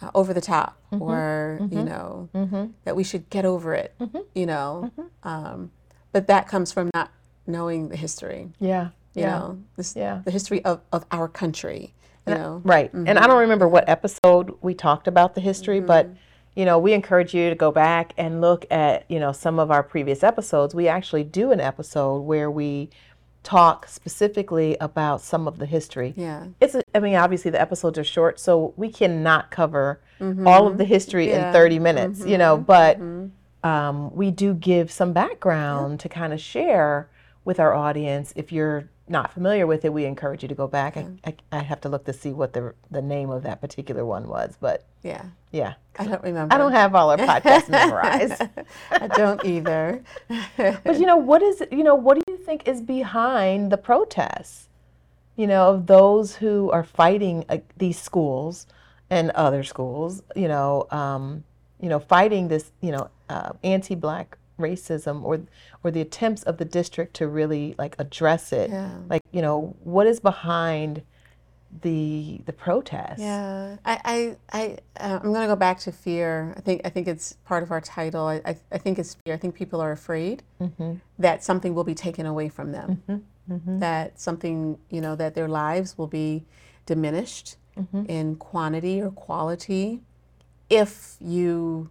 uh, 0.00 0.10
over 0.14 0.32
the 0.34 0.40
top 0.40 0.76
or, 1.00 1.60
you 1.70 1.82
know, 1.82 2.28
Mm-hmm. 2.34 2.66
that 2.84 2.94
we 2.94 3.04
should 3.04 3.28
get 3.30 3.44
over 3.44 3.74
it, 3.74 3.94
you 4.34 4.46
know. 4.46 4.90
Um, 5.22 5.70
but 6.12 6.26
that 6.26 6.46
comes 6.48 6.72
from 6.72 6.90
not 6.94 7.10
knowing 7.46 7.88
the 7.88 7.96
history, 7.96 8.50
yeah, 8.60 8.88
you 9.14 9.22
yeah, 9.22 9.38
know, 9.38 9.62
this, 9.76 9.94
yeah. 9.96 10.22
the 10.24 10.30
history 10.30 10.64
of, 10.64 10.80
of 10.92 11.04
our 11.10 11.28
country, 11.28 11.94
you 12.26 12.34
know. 12.34 12.62
Right. 12.64 12.92
And 12.92 13.08
I 13.08 13.12
mm-hmm. 13.14 13.28
don't 13.28 13.40
remember 13.40 13.68
what 13.68 13.88
episode 13.88 14.54
we 14.62 14.74
talked 14.74 15.08
about 15.08 15.34
the 15.34 15.40
history, 15.40 15.78
mm-hmm. 15.78 15.86
but 15.86 16.10
you 16.54 16.66
know, 16.66 16.78
we 16.78 16.92
encourage 16.92 17.32
you 17.34 17.48
to 17.48 17.56
go 17.56 17.70
back 17.70 18.12
and 18.18 18.40
look 18.40 18.66
at, 18.70 19.10
you 19.10 19.18
know, 19.18 19.32
some 19.32 19.58
of 19.58 19.70
our 19.70 19.82
previous 19.82 20.22
episodes. 20.22 20.74
We 20.74 20.86
actually 20.86 21.24
do 21.24 21.50
an 21.50 21.60
episode 21.60 22.20
where 22.20 22.50
we 22.50 22.90
talk 23.42 23.88
specifically 23.88 24.76
about 24.80 25.20
some 25.20 25.48
of 25.48 25.58
the 25.58 25.66
history. 25.66 26.14
Yeah. 26.16 26.46
It's 26.60 26.74
a, 26.74 26.82
I 26.94 27.00
mean, 27.00 27.14
obviously 27.14 27.50
the 27.50 27.60
episodes 27.60 27.98
are 27.98 28.04
short, 28.04 28.38
so 28.38 28.74
we 28.76 28.90
cannot 28.90 29.50
cover 29.50 30.00
mm-hmm. 30.20 30.46
all 30.46 30.66
of 30.66 30.78
the 30.78 30.84
history 30.84 31.28
Yeah. 31.28 31.48
in 31.48 31.52
30 31.52 31.78
minutes, 31.78 32.26
you 32.26 32.38
know, 32.38 32.56
but 32.56 33.00
um, 33.64 34.14
we 34.14 34.30
do 34.30 34.54
give 34.54 34.90
some 34.90 35.12
background 35.12 36.00
to 36.00 36.08
kind 36.08 36.32
of 36.32 36.40
share 36.40 37.08
with 37.44 37.58
our 37.58 37.74
audience. 37.74 38.32
If 38.36 38.52
you're 38.52 38.88
not 39.12 39.32
familiar 39.32 39.66
with 39.66 39.84
it, 39.84 39.92
we 39.92 40.04
encourage 40.06 40.42
you 40.42 40.48
to 40.48 40.54
go 40.54 40.66
back. 40.66 40.96
I, 40.96 41.06
I, 41.24 41.34
I 41.52 41.58
have 41.60 41.80
to 41.82 41.88
look 41.88 42.04
to 42.06 42.12
see 42.12 42.32
what 42.32 42.52
the 42.54 42.74
the 42.90 43.02
name 43.02 43.30
of 43.30 43.44
that 43.44 43.60
particular 43.60 44.04
one 44.04 44.26
was, 44.26 44.56
but 44.60 44.84
Yeah. 45.02 45.24
yeah, 45.52 45.74
I 45.98 46.06
don't 46.06 46.22
remember. 46.22 46.52
I 46.54 46.58
don't 46.58 46.72
have 46.72 46.94
all 46.96 47.10
our 47.10 47.16
podcasts 47.32 47.68
memorized. 47.68 48.42
I 48.90 49.06
don't 49.06 49.44
either. 49.44 50.02
But 50.56 50.98
you 50.98 51.06
know, 51.06 51.16
what 51.18 51.42
is 51.42 51.62
you 51.70 51.84
know, 51.84 51.94
what 51.94 52.14
do 52.16 52.22
you 52.32 52.36
think 52.38 52.66
is 52.66 52.80
behind 52.80 53.70
the 53.70 53.76
protests? 53.78 54.68
You 55.36 55.46
know, 55.46 55.70
of 55.70 55.86
those 55.86 56.36
who 56.36 56.70
are 56.70 56.84
fighting 56.84 57.44
uh, 57.48 57.58
these 57.76 57.98
schools 58.00 58.66
and 59.10 59.30
other 59.32 59.62
schools. 59.62 60.22
You 60.34 60.48
know, 60.48 60.86
um, 60.90 61.44
you 61.80 61.88
know, 61.88 62.00
fighting 62.00 62.48
this 62.48 62.72
you 62.80 62.92
know 62.92 63.10
uh, 63.28 63.52
anti-black 63.62 64.38
racism 64.62 65.22
or 65.22 65.40
or 65.84 65.90
the 65.90 66.00
attempts 66.00 66.42
of 66.44 66.56
the 66.58 66.64
district 66.64 67.14
to 67.14 67.26
really 67.26 67.74
like 67.78 67.96
address 67.98 68.52
it. 68.52 68.70
Yeah. 68.70 68.90
Like 69.08 69.22
you 69.32 69.42
know, 69.42 69.76
what 69.82 70.06
is 70.06 70.20
behind 70.20 71.02
the 71.82 72.40
the 72.44 72.52
protests? 72.52 73.18
Yeah, 73.18 73.76
I, 73.84 74.00
I, 74.04 74.36
I 74.52 74.78
uh, 75.00 75.20
I'm 75.22 75.32
gonna 75.32 75.46
go 75.46 75.56
back 75.56 75.78
to 75.80 75.92
fear. 75.92 76.54
I 76.56 76.60
think, 76.60 76.82
I 76.84 76.90
think 76.90 77.08
it's 77.08 77.34
part 77.44 77.62
of 77.62 77.70
our 77.70 77.80
title. 77.80 78.26
I, 78.26 78.42
I, 78.44 78.56
I 78.70 78.78
think 78.78 78.98
it's 78.98 79.16
fear. 79.24 79.34
I 79.34 79.38
think 79.38 79.54
people 79.54 79.80
are 79.80 79.92
afraid 79.92 80.42
mm-hmm. 80.60 80.94
that 81.18 81.42
something 81.42 81.74
will 81.74 81.84
be 81.84 81.94
taken 81.94 82.26
away 82.26 82.48
from 82.48 82.72
them, 82.72 83.02
mm-hmm. 83.08 83.54
Mm-hmm. 83.54 83.78
that 83.78 84.20
something, 84.20 84.78
you 84.90 85.00
know, 85.00 85.16
that 85.16 85.34
their 85.34 85.48
lives 85.48 85.96
will 85.96 86.06
be 86.06 86.44
diminished 86.84 87.56
in 88.06 88.36
quantity 88.36 89.00
or 89.00 89.10
quality 89.10 90.02
if 90.68 91.16
you 91.20 91.90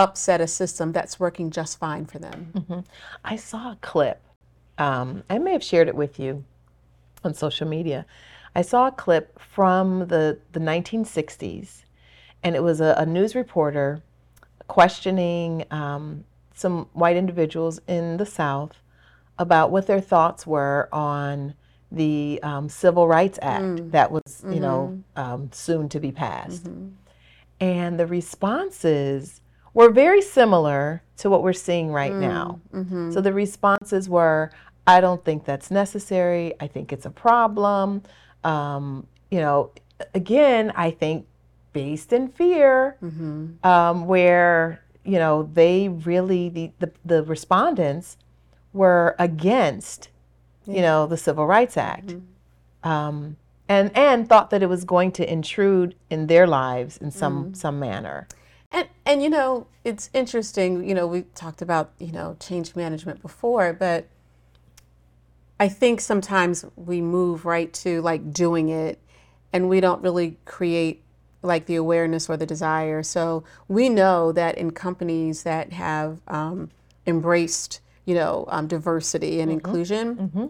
upset 0.00 0.40
a 0.40 0.46
system 0.46 0.92
that's 0.92 1.20
working 1.20 1.50
just 1.50 1.78
fine 1.78 2.06
for 2.06 2.18
them. 2.18 2.84
I 3.24 3.36
saw 3.36 3.72
a 3.72 3.78
clip. 3.82 4.22
Um, 4.78 5.24
I 5.28 5.38
may 5.38 5.52
have 5.52 5.62
shared 5.62 5.88
it 5.88 5.94
with 5.94 6.18
you. 6.18 6.44
on 7.22 7.34
social 7.34 7.68
media. 7.68 8.06
I 8.56 8.62
saw 8.62 8.86
a 8.86 8.92
clip 8.92 9.38
from 9.38 10.08
the, 10.08 10.38
the 10.52 10.60
1960s, 10.60 11.82
and 12.42 12.56
it 12.56 12.62
was 12.62 12.80
a, 12.80 12.94
a 12.96 13.04
news 13.04 13.34
reporter 13.34 14.02
questioning 14.68 15.64
um, 15.70 16.24
some 16.54 16.88
white 16.94 17.16
individuals 17.16 17.78
in 17.86 18.16
the 18.16 18.26
South 18.26 18.82
about 19.38 19.70
what 19.70 19.86
their 19.86 20.00
thoughts 20.00 20.46
were 20.46 20.88
on 20.92 21.54
the 21.92 22.40
um, 22.42 22.68
Civil 22.68 23.06
Rights 23.06 23.38
Act 23.42 23.64
mm. 23.64 23.90
that 23.90 24.10
was, 24.10 24.22
mm-hmm. 24.26 24.52
you 24.52 24.60
know, 24.60 24.98
mm-hmm. 25.16 25.32
um, 25.32 25.50
soon 25.52 25.88
to 25.90 26.00
be 26.00 26.12
passed. 26.12 26.64
Mm-hmm. 26.64 26.88
And 27.60 28.00
the 28.00 28.06
responses 28.06 29.40
were 29.74 29.90
very 29.90 30.22
similar 30.22 31.02
to 31.18 31.30
what 31.30 31.42
we're 31.42 31.52
seeing 31.52 31.92
right 31.92 32.12
mm. 32.12 32.20
now. 32.20 32.60
Mm-hmm. 32.72 33.12
So 33.12 33.20
the 33.20 33.32
responses 33.32 34.08
were, 34.08 34.50
I 34.86 35.00
don't 35.00 35.24
think 35.24 35.44
that's 35.44 35.70
necessary. 35.70 36.54
I 36.60 36.66
think 36.66 36.92
it's 36.92 37.06
a 37.06 37.10
problem. 37.10 38.02
Um, 38.42 39.06
you 39.30 39.38
know, 39.38 39.70
again, 40.14 40.72
I 40.74 40.90
think 40.90 41.26
based 41.72 42.12
in 42.12 42.28
fear, 42.28 42.96
mm-hmm. 43.02 43.64
um, 43.66 44.06
where 44.06 44.82
you 45.04 45.18
know 45.18 45.48
they 45.52 45.88
really 45.88 46.48
the, 46.48 46.70
the, 46.78 46.92
the 47.04 47.22
respondents 47.22 48.16
were 48.72 49.14
against, 49.18 50.08
yeah. 50.66 50.74
you 50.76 50.82
know, 50.82 51.06
the 51.06 51.16
Civil 51.16 51.46
Rights 51.46 51.76
Act, 51.76 52.08
mm-hmm. 52.08 52.88
um, 52.88 53.36
and 53.68 53.96
and 53.96 54.28
thought 54.28 54.50
that 54.50 54.62
it 54.62 54.68
was 54.68 54.84
going 54.84 55.12
to 55.12 55.30
intrude 55.30 55.94
in 56.08 56.26
their 56.26 56.46
lives 56.46 56.96
in 56.96 57.10
some 57.10 57.44
mm-hmm. 57.44 57.54
some 57.54 57.78
manner. 57.78 58.26
And 58.70 58.88
and 59.04 59.22
you 59.22 59.30
know, 59.30 59.66
it's 59.84 60.10
interesting. 60.12 60.88
You 60.88 60.94
know, 60.94 61.06
we 61.06 61.22
talked 61.34 61.62
about 61.62 61.92
you 61.98 62.12
know 62.12 62.36
change 62.40 62.76
management 62.76 63.22
before, 63.22 63.72
but 63.72 64.06
I 65.58 65.68
think 65.68 66.00
sometimes 66.00 66.64
we 66.74 67.02
move 67.02 67.44
right 67.44 67.72
to 67.74 68.00
like 68.00 68.32
doing 68.32 68.70
it 68.70 68.98
and 69.52 69.68
we 69.68 69.80
don't 69.80 70.02
really 70.02 70.38
create 70.46 71.02
like 71.42 71.66
the 71.66 71.76
awareness 71.76 72.28
or 72.28 72.36
the 72.36 72.46
desire. 72.46 73.02
So 73.02 73.44
we 73.68 73.88
know 73.88 74.32
that 74.32 74.56
in 74.56 74.70
companies 74.70 75.42
that 75.42 75.72
have 75.72 76.20
um, 76.28 76.70
embraced, 77.06 77.80
you 78.04 78.14
know, 78.14 78.46
um, 78.48 78.66
diversity 78.66 79.40
and 79.40 79.50
mm-hmm. 79.50 79.66
inclusion, 79.66 80.16
mm-hmm. 80.16 80.46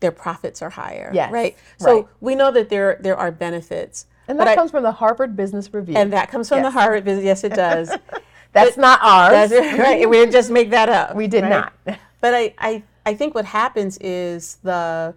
their 0.00 0.12
profits 0.12 0.62
are 0.62 0.70
higher. 0.70 1.10
Yes. 1.14 1.32
Right. 1.32 1.56
So 1.78 1.94
right. 1.94 2.06
we 2.20 2.34
know 2.34 2.50
that 2.50 2.68
there 2.68 2.98
there 3.00 3.16
are 3.16 3.30
benefits. 3.30 4.06
And 4.28 4.38
that 4.38 4.56
comes 4.56 4.70
I, 4.70 4.72
from 4.72 4.82
the 4.82 4.92
Harvard 4.92 5.36
Business 5.36 5.72
Review. 5.72 5.96
And 5.96 6.12
that 6.12 6.30
comes 6.30 6.48
from 6.48 6.58
yes. 6.58 6.66
the 6.66 6.70
Harvard 6.70 7.04
Business. 7.04 7.24
Yes, 7.24 7.44
it 7.44 7.54
does. 7.54 7.88
that's 8.52 8.76
but, 8.76 8.80
not 8.80 9.00
ours. 9.02 9.50
That's, 9.50 9.78
right. 9.78 10.08
we 10.08 10.16
didn't 10.18 10.32
just 10.32 10.50
make 10.50 10.70
that 10.70 10.88
up. 10.88 11.16
We 11.16 11.26
did 11.26 11.42
right? 11.42 11.50
not. 11.86 11.98
But 12.20 12.34
I, 12.34 12.54
I 12.56 12.84
I 13.04 13.14
think 13.14 13.34
what 13.34 13.44
happens 13.44 13.98
is 13.98 14.58
the 14.62 15.12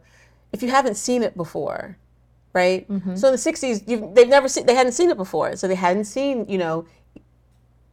if 0.51 0.63
you 0.63 0.71
haven't 0.71 0.95
seen 0.95 1.21
it 1.21 1.37
before, 1.37 1.99
right? 2.51 2.89
Mm-hmm. 2.89 3.15
So 3.15 3.27
in 3.27 3.33
the 3.33 3.37
'60s, 3.37 4.15
they've 4.15 4.27
never 4.27 4.47
seen 4.47 4.65
they 4.65 4.73
hadn't 4.73 4.93
seen 4.93 5.11
it 5.11 5.17
before, 5.17 5.55
so 5.55 5.67
they 5.67 5.75
hadn't 5.75 6.05
seen 6.05 6.47
you 6.49 6.57
know 6.57 6.87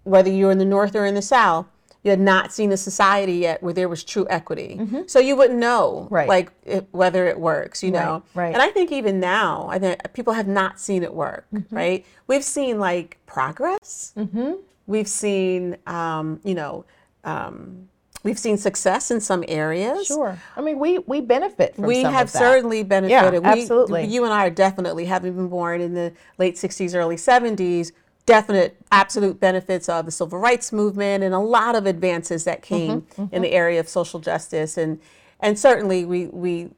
whether 0.05 0.31
you're 0.31 0.51
in 0.51 0.57
the 0.57 0.65
North 0.65 0.97
or 0.97 1.05
in 1.05 1.15
the 1.15 1.21
South. 1.21 1.67
You 2.03 2.11
had 2.11 2.21
not 2.21 2.53
seen 2.53 2.73
a 2.73 2.77
society 2.77 3.35
yet 3.35 3.63
where 3.63 3.73
there 3.73 3.89
was 3.89 4.03
true 4.03 4.27
equity, 4.29 4.77
mm-hmm. 4.81 5.03
so 5.07 5.21
you 5.21 5.37
wouldn't 5.37 5.61
know, 5.61 6.09
right. 6.11 6.29
like 6.29 6.53
it, 6.65 6.89
whether 6.91 7.29
it 7.29 7.39
works, 7.39 7.83
you 7.83 7.93
know. 7.93 8.25
Right, 8.35 8.47
right. 8.47 8.55
And 8.55 8.61
I 8.61 8.71
think 8.71 8.91
even 8.91 9.21
now, 9.21 9.69
I 9.71 9.79
think 9.79 10.13
people 10.13 10.33
have 10.33 10.49
not 10.49 10.81
seen 10.81 11.05
it 11.05 11.15
work, 11.15 11.47
mm-hmm. 11.55 11.75
right? 11.75 12.07
We've 12.27 12.43
seen 12.43 12.81
like 12.81 13.19
progress. 13.27 14.13
Mm-hmm. 14.17 14.55
We've 14.87 15.07
seen, 15.07 15.77
um, 15.87 16.41
you 16.43 16.57
know, 16.57 16.85
um, 17.23 17.89
We've 18.25 18.39
seen 18.39 18.57
success 18.57 19.11
in 19.11 19.21
some 19.21 19.45
areas. 19.49 20.07
Sure. 20.07 20.39
I 20.57 20.61
mean, 20.61 20.79
we 20.79 20.99
we 21.01 21.21
benefit 21.21 21.75
from 21.75 21.87
We 21.87 22.03
have 22.03 22.31
certainly 22.31 22.85
benefited. 22.85 23.43
Yeah, 23.43 23.51
absolutely. 23.51 24.07
We, 24.07 24.13
you 24.13 24.25
and 24.25 24.33
I 24.33 24.47
are 24.47 24.51
definitely, 24.51 25.07
having 25.07 25.35
been 25.35 25.49
born 25.49 25.81
in 25.81 25.95
the 25.95 26.13
late 26.39 26.55
60s, 26.55 26.95
early 26.95 27.17
70s, 27.17 27.91
definite 28.25 28.77
absolute 28.93 29.41
benefits 29.41 29.89
of 29.89 30.07
the 30.07 30.13
civil 30.13 30.39
rights 30.39 30.73
movement 30.73 31.25
and 31.25 31.35
a 31.35 31.39
lot 31.39 31.75
of 31.75 31.87
advances 31.87 32.45
that 32.45 32.63
mm-hmm, 32.63 32.75
came 32.75 33.01
mm-hmm, 33.03 33.23
mm-hmm. 33.23 33.35
in 33.35 33.43
the 33.43 33.53
area 33.53 33.81
of 33.81 33.89
social 33.89 34.21
justice 34.21 34.77
and 34.77 35.01
and 35.41 35.59
certainly 35.59 36.05
we 36.05 36.27
we 36.27 36.71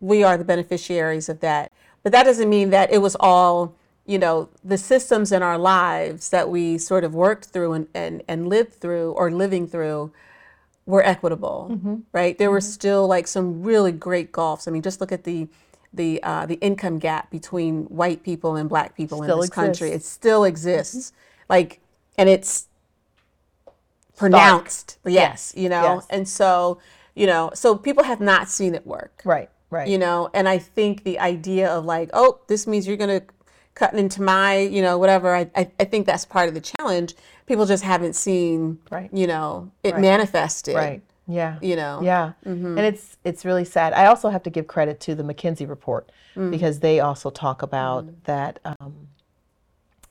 we 0.00 0.22
are 0.22 0.36
the 0.36 0.44
beneficiaries 0.44 1.28
of 1.28 1.40
that. 1.40 1.70
But 2.02 2.12
that 2.12 2.24
doesn't 2.24 2.48
mean 2.48 2.70
that 2.70 2.90
it 2.90 2.98
was 2.98 3.16
all 3.20 3.76
you 4.06 4.18
know 4.18 4.48
the 4.64 4.78
systems 4.78 5.30
in 5.30 5.42
our 5.42 5.58
lives 5.58 6.30
that 6.30 6.48
we 6.48 6.78
sort 6.78 7.04
of 7.04 7.14
worked 7.14 7.46
through 7.46 7.74
and, 7.74 7.88
and, 7.94 8.22
and 8.26 8.48
lived 8.48 8.74
through 8.74 9.12
or 9.12 9.30
living 9.30 9.68
through 9.68 10.10
were 10.86 11.04
equitable, 11.04 11.68
mm-hmm. 11.70 11.96
right? 12.12 12.36
There 12.36 12.48
mm-hmm. 12.48 12.54
were 12.54 12.60
still 12.60 13.06
like 13.06 13.28
some 13.28 13.62
really 13.62 13.92
great 13.92 14.32
gulfs. 14.32 14.66
I 14.66 14.70
mean, 14.70 14.82
just 14.82 15.00
look 15.00 15.12
at 15.12 15.24
the 15.24 15.46
the 15.92 16.22
uh, 16.22 16.46
the 16.46 16.54
income 16.56 16.98
gap 16.98 17.30
between 17.30 17.84
white 17.84 18.22
people 18.22 18.56
and 18.56 18.68
black 18.68 18.96
people 18.96 19.18
still 19.22 19.34
in 19.34 19.40
this 19.40 19.48
exists. 19.48 19.54
country. 19.54 19.90
It 19.90 20.04
still 20.04 20.44
exists, 20.44 21.10
mm-hmm. 21.10 21.44
like, 21.48 21.80
and 22.16 22.28
it's 22.28 22.66
pronounced. 24.16 24.90
Stark. 25.00 25.14
Yes, 25.14 25.54
you 25.56 25.68
know, 25.68 25.96
yes. 25.96 26.06
and 26.10 26.28
so 26.28 26.78
you 27.14 27.26
know, 27.26 27.50
so 27.54 27.76
people 27.76 28.04
have 28.04 28.20
not 28.20 28.48
seen 28.48 28.74
it 28.74 28.86
work. 28.86 29.22
Right. 29.24 29.50
Right. 29.68 29.88
You 29.88 29.98
know, 29.98 30.30
and 30.34 30.48
I 30.48 30.58
think 30.58 31.04
the 31.04 31.20
idea 31.20 31.70
of 31.70 31.84
like, 31.84 32.10
oh, 32.12 32.40
this 32.48 32.66
means 32.66 32.88
you're 32.88 32.96
going 32.96 33.20
to 33.20 33.26
cut 33.74 33.94
into 33.94 34.20
my, 34.20 34.58
you 34.58 34.82
know, 34.82 34.98
whatever. 34.98 35.32
I, 35.32 35.48
I, 35.54 35.70
I 35.78 35.84
think 35.84 36.06
that's 36.06 36.24
part 36.24 36.48
of 36.48 36.54
the 36.54 36.60
challenge 36.60 37.14
people 37.50 37.66
just 37.66 37.82
haven't 37.82 38.14
seen, 38.14 38.78
right. 38.92 39.10
you 39.12 39.26
know, 39.26 39.72
it 39.82 39.94
right. 39.94 40.00
manifested. 40.00 40.76
Right. 40.76 41.02
Yeah. 41.30 41.58
You 41.62 41.76
know. 41.76 42.00
Yeah. 42.02 42.32
Mm-hmm. 42.44 42.78
And 42.78 42.80
it's 42.80 43.16
it's 43.24 43.44
really 43.44 43.64
sad. 43.64 43.92
I 43.92 44.06
also 44.06 44.28
have 44.28 44.42
to 44.44 44.50
give 44.50 44.66
credit 44.66 45.00
to 45.00 45.14
the 45.14 45.22
McKinsey 45.22 45.68
report 45.68 46.10
mm-hmm. 46.34 46.50
because 46.50 46.80
they 46.80 47.00
also 47.00 47.30
talk 47.30 47.62
about 47.62 48.06
mm-hmm. 48.06 48.14
that 48.24 48.58
um, 48.64 49.08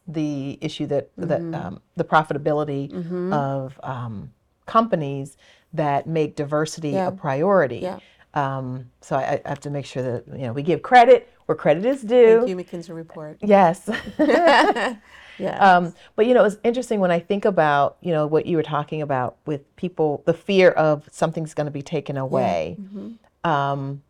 the 0.07 0.57
issue 0.61 0.87
that 0.87 1.09
that 1.17 1.41
mm-hmm. 1.41 1.55
um, 1.55 1.81
the 1.95 2.03
profitability 2.03 2.91
mm-hmm. 2.91 3.33
of 3.33 3.79
um, 3.83 4.31
companies 4.65 5.37
that 5.73 6.07
make 6.07 6.35
diversity 6.35 6.91
yeah. 6.91 7.07
a 7.07 7.11
priority. 7.11 7.79
Yeah. 7.79 7.99
Um, 8.33 8.91
so 9.01 9.15
I, 9.15 9.41
I, 9.43 9.49
have 9.49 9.59
to 9.61 9.69
make 9.71 9.85
sure 9.85 10.03
that 10.03 10.27
you 10.27 10.45
know 10.45 10.53
we 10.53 10.61
give 10.61 10.83
credit 10.83 11.27
where 11.47 11.55
credit 11.55 11.83
is 11.83 12.03
due. 12.03 12.45
Thank 12.45 12.49
you, 12.49 12.55
McKinsey 12.55 12.95
report. 12.95 13.37
Yes. 13.41 13.89
Yeah. 15.39 15.57
Um, 15.57 15.93
but 16.15 16.25
you 16.25 16.33
know, 16.33 16.43
it's 16.43 16.57
interesting 16.63 16.99
when 16.99 17.11
I 17.11 17.19
think 17.19 17.45
about 17.45 17.97
you 18.01 18.11
know 18.11 18.27
what 18.27 18.45
you 18.45 18.57
were 18.57 18.63
talking 18.63 19.01
about 19.01 19.37
with 19.45 19.75
people, 19.77 20.21
the 20.25 20.33
fear 20.33 20.71
of 20.71 21.07
something's 21.11 21.53
going 21.53 21.65
to 21.65 21.71
be 21.71 21.81
taken 21.81 22.17
away. 22.17 22.75
Yeah. 22.77 22.85
Mm-hmm. 22.85 23.49
Um, 23.49 24.03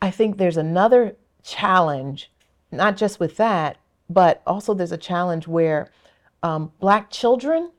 I 0.00 0.10
think 0.10 0.38
there's 0.38 0.56
another 0.56 1.14
challenge, 1.44 2.30
not 2.72 2.96
just 2.96 3.20
with 3.20 3.36
that, 3.36 3.76
but 4.08 4.42
also 4.46 4.74
there's 4.74 4.92
a 4.92 4.96
challenge 4.96 5.46
where 5.46 5.90
um, 6.42 6.72
black 6.80 7.10
children 7.10 7.70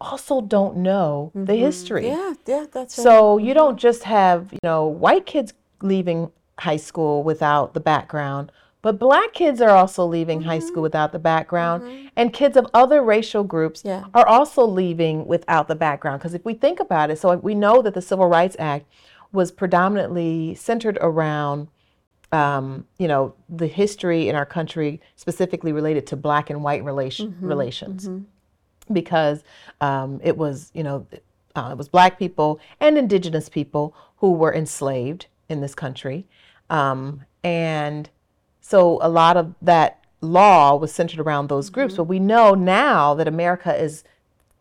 also 0.00 0.40
don't 0.40 0.78
know 0.78 1.32
mm-hmm. 1.34 1.44
the 1.44 1.56
history. 1.56 2.06
Yeah, 2.06 2.34
yeah, 2.46 2.66
that's 2.72 2.98
right. 2.98 3.02
So 3.04 3.38
you 3.38 3.54
don't 3.54 3.78
just 3.78 4.04
have 4.04 4.52
you 4.52 4.58
know 4.62 4.86
white 4.86 5.26
kids 5.26 5.52
leaving 5.82 6.30
high 6.58 6.76
school 6.76 7.22
without 7.22 7.74
the 7.74 7.80
background 7.80 8.52
but 8.82 8.98
black 8.98 9.34
kids 9.34 9.60
are 9.60 9.70
also 9.70 10.06
leaving 10.06 10.40
mm-hmm. 10.40 10.48
high 10.48 10.58
school 10.58 10.82
without 10.82 11.12
the 11.12 11.18
background, 11.18 11.82
mm-hmm. 11.82 12.06
and 12.16 12.32
kids 12.32 12.56
of 12.56 12.66
other 12.72 13.02
racial 13.02 13.44
groups 13.44 13.82
yeah. 13.84 14.04
are 14.14 14.26
also 14.26 14.64
leaving 14.64 15.26
without 15.26 15.68
the 15.68 15.74
background. 15.74 16.20
Because 16.20 16.34
if 16.34 16.44
we 16.44 16.54
think 16.54 16.80
about 16.80 17.10
it, 17.10 17.18
so 17.18 17.36
we 17.36 17.54
know 17.54 17.82
that 17.82 17.94
the 17.94 18.02
Civil 18.02 18.26
Rights 18.26 18.56
Act 18.58 18.86
was 19.32 19.52
predominantly 19.52 20.54
centered 20.54 20.98
around, 21.02 21.68
um, 22.32 22.86
you 22.98 23.06
know, 23.06 23.34
the 23.48 23.66
history 23.66 24.28
in 24.28 24.34
our 24.34 24.46
country 24.46 25.00
specifically 25.14 25.72
related 25.72 26.06
to 26.08 26.16
black 26.16 26.48
and 26.48 26.62
white 26.62 26.82
relation, 26.82 27.32
mm-hmm. 27.32 27.46
relations, 27.46 28.08
mm-hmm. 28.08 28.24
Because 28.92 29.42
um, 29.80 30.20
it 30.22 30.36
was, 30.36 30.70
you 30.74 30.82
know, 30.82 31.06
uh, 31.56 31.70
it 31.72 31.78
was 31.78 31.88
black 31.88 32.18
people 32.18 32.60
and 32.80 32.96
indigenous 32.96 33.48
people 33.48 33.94
who 34.18 34.32
were 34.32 34.54
enslaved 34.54 35.26
in 35.48 35.60
this 35.60 35.74
country, 35.74 36.26
um, 36.68 37.24
and 37.42 38.10
so 38.60 38.98
a 39.02 39.08
lot 39.08 39.36
of 39.36 39.54
that 39.60 40.04
law 40.20 40.76
was 40.76 40.92
centered 40.92 41.20
around 41.20 41.48
those 41.48 41.70
groups. 41.70 41.94
Mm-hmm. 41.94 42.02
But 42.02 42.04
we 42.04 42.18
know 42.18 42.54
now 42.54 43.14
that 43.14 43.26
America 43.26 43.74
is 43.74 44.04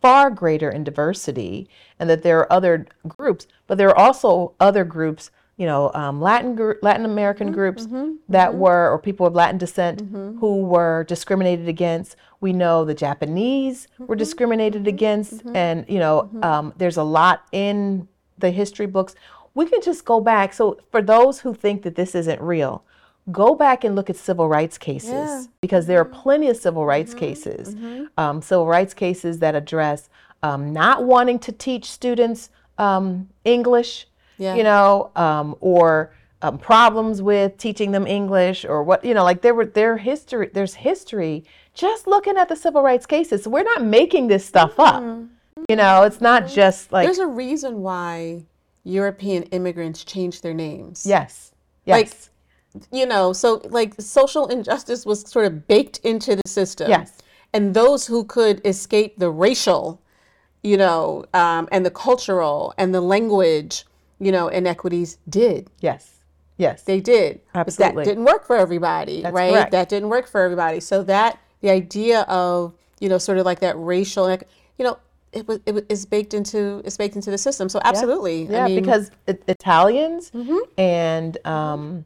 far 0.02 0.30
greater 0.30 0.70
in 0.70 0.84
diversity 0.84 1.70
and 2.00 2.10
that 2.10 2.24
there 2.24 2.39
are 2.39 2.52
other 2.52 2.88
groups, 3.08 3.48
but 3.68 3.78
there 3.78 3.89
are 3.89 3.98
also 3.98 4.54
other 4.60 4.84
groups, 4.84 5.30
you 5.60 5.65
know, 5.65 5.91
um, 5.93 6.22
Latin 6.22 6.58
Latin 6.82 7.04
American 7.06 7.48
mm-hmm. 7.48 7.54
groups 7.54 7.86
mm-hmm. 7.86 8.13
that 8.30 8.52
mm-hmm. 8.52 8.60
were, 8.60 8.89
or 8.89 8.98
people 8.98 9.28
of 9.28 9.36
Latin 9.36 9.58
descent 9.58 10.02
mm-hmm. 10.02 10.39
who 10.39 10.62
were 10.63 11.04
discriminated 11.10 11.67
against. 11.67 12.15
We 12.39 12.54
know 12.54 12.86
the 12.86 12.93
Japanese 12.93 13.89
were 13.98 14.06
Mm-hmm. 14.06 14.19
discriminated 14.19 14.88
against, 14.88 15.43
and 15.54 15.86
you 15.89 16.00
know, 16.00 16.30
um, 16.41 16.74
there's 16.78 16.95
a 16.95 17.04
lot 17.04 17.45
in 17.52 18.08
the 18.38 18.52
history 18.52 18.86
books. 18.86 19.15
We 19.54 19.65
can 19.65 19.82
just 19.82 20.06
go 20.06 20.22
back. 20.22 20.54
So 20.54 20.80
for 20.91 21.02
those 21.02 21.41
who 21.41 21.54
think 21.54 21.82
that 21.82 21.95
this 21.95 22.15
isn't 22.15 22.41
real, 22.41 22.86
go 23.30 23.54
back 23.54 23.84
and 23.84 23.98
look 23.98 24.10
at 24.10 24.15
civil 24.15 24.48
rights 24.48 24.78
cases 24.78 25.10
yeah. 25.12 25.43
because 25.60 25.88
there 25.88 26.00
are 26.00 26.06
plenty 26.06 26.48
of 26.48 26.56
civil 26.56 26.86
rights 26.86 27.12
mm-hmm. 27.12 27.19
cases, 27.19 27.76
mm-hmm. 27.76 28.06
Um, 28.17 28.41
civil 28.41 28.65
rights 28.65 28.93
cases 28.93 29.39
that 29.39 29.56
address 29.56 30.08
um, 30.41 30.72
not 30.72 31.04
wanting 31.04 31.38
to 31.39 31.52
teach 31.52 31.91
students 31.91 32.50
um, 32.78 33.28
English, 33.43 34.08
yeah. 34.39 34.56
you 34.56 34.63
know, 34.63 35.12
um, 35.15 35.56
or 35.60 36.12
um, 36.41 36.58
problems 36.58 37.21
with 37.21 37.58
teaching 37.58 37.91
them 37.91 38.08
English 38.08 38.65
or 38.65 38.82
what 38.82 39.06
you 39.06 39.13
know 39.13 39.23
like 39.23 39.41
there 39.41 39.54
were 39.54 39.65
their 39.65 39.97
history 39.97 40.49
there's 40.54 40.73
history 40.73 41.43
just 41.73 42.08
looking 42.08 42.38
at 42.38 42.47
the 42.47 42.56
civil 42.56 42.82
rights 42.82 43.06
cases 43.06 43.43
so 43.43 43.49
we're 43.49 43.62
not 43.62 43.84
making 43.84 44.28
this 44.28 44.45
stuff 44.45 44.80
up 44.80 45.04
you 45.67 45.75
know 45.75 46.04
it's 46.04 46.21
not 46.21 46.47
just 46.47 46.93
like 46.93 47.06
There's 47.06 47.19
a 47.19 47.28
reason 47.28 47.82
why 47.82 48.45
European 48.86 49.43
immigrants 49.52 50.06
changed 50.06 50.41
their 50.41 50.54
names. 50.54 51.06
yes 51.06 51.52
yes 51.86 51.97
Like, 51.97 52.10
you 52.91 53.06
know, 53.06 53.34
so 53.34 53.62
like 53.69 53.99
social 53.99 54.47
injustice 54.47 55.06
was 55.06 55.30
sort 55.30 55.45
of 55.45 55.67
baked 55.67 55.97
into 55.99 56.36
the 56.36 56.47
system. 56.47 56.89
Yes. 56.89 57.17
And 57.54 57.73
those 57.73 58.06
who 58.06 58.23
could 58.23 58.62
escape 58.65 59.17
the 59.17 59.32
racial, 59.32 60.02
you 60.62 60.78
know, 60.78 61.25
um, 61.34 61.67
and 61.71 61.86
the 61.86 61.91
cultural 61.91 62.73
and 62.78 62.93
the 62.93 63.02
language, 63.02 63.86
you 64.19 64.32
know, 64.32 64.47
inequities 64.49 65.17
did. 65.29 65.69
yes 65.82 66.15
yes 66.58 66.84
They 66.84 66.99
did. 66.99 67.39
Absolutely. 67.55 67.95
But 67.95 68.03
that 68.03 68.10
didn't 68.10 68.25
work 68.25 68.45
for 68.45 68.58
everybody, 68.58 69.21
That's 69.21 69.34
right? 69.34 69.51
correct. 69.53 69.71
That 69.71 69.88
didn't 69.89 70.10
work 70.10 70.27
for 70.27 70.41
everybody. 70.41 70.79
So 70.82 71.03
that 71.03 71.39
the 71.62 71.69
idea 71.69 72.21
of, 72.23 72.73
you 72.99 73.08
know, 73.10 73.17
sort 73.17 73.38
of 73.38 73.45
like 73.45 73.60
that 73.62 73.75
racial, 73.77 74.29
you 74.77 74.84
know, 74.86 74.97
it 75.32 75.47
was 75.47 75.60
it 75.65 75.86
is 75.89 76.05
baked 76.05 76.34
into 76.34 76.82
it's 76.86 76.97
baked 76.97 77.15
into 77.15 77.32
the 77.32 77.38
system. 77.38 77.69
So 77.69 77.79
absolutely. 77.86 78.43
Yeah, 78.43 78.65
I 78.65 78.67
mean, 78.67 78.77
Mm-hmm. 78.77 78.86
because 78.86 79.12
it, 79.27 79.43
Italians 79.47 80.32
and 80.77 81.38
um, 81.45 82.03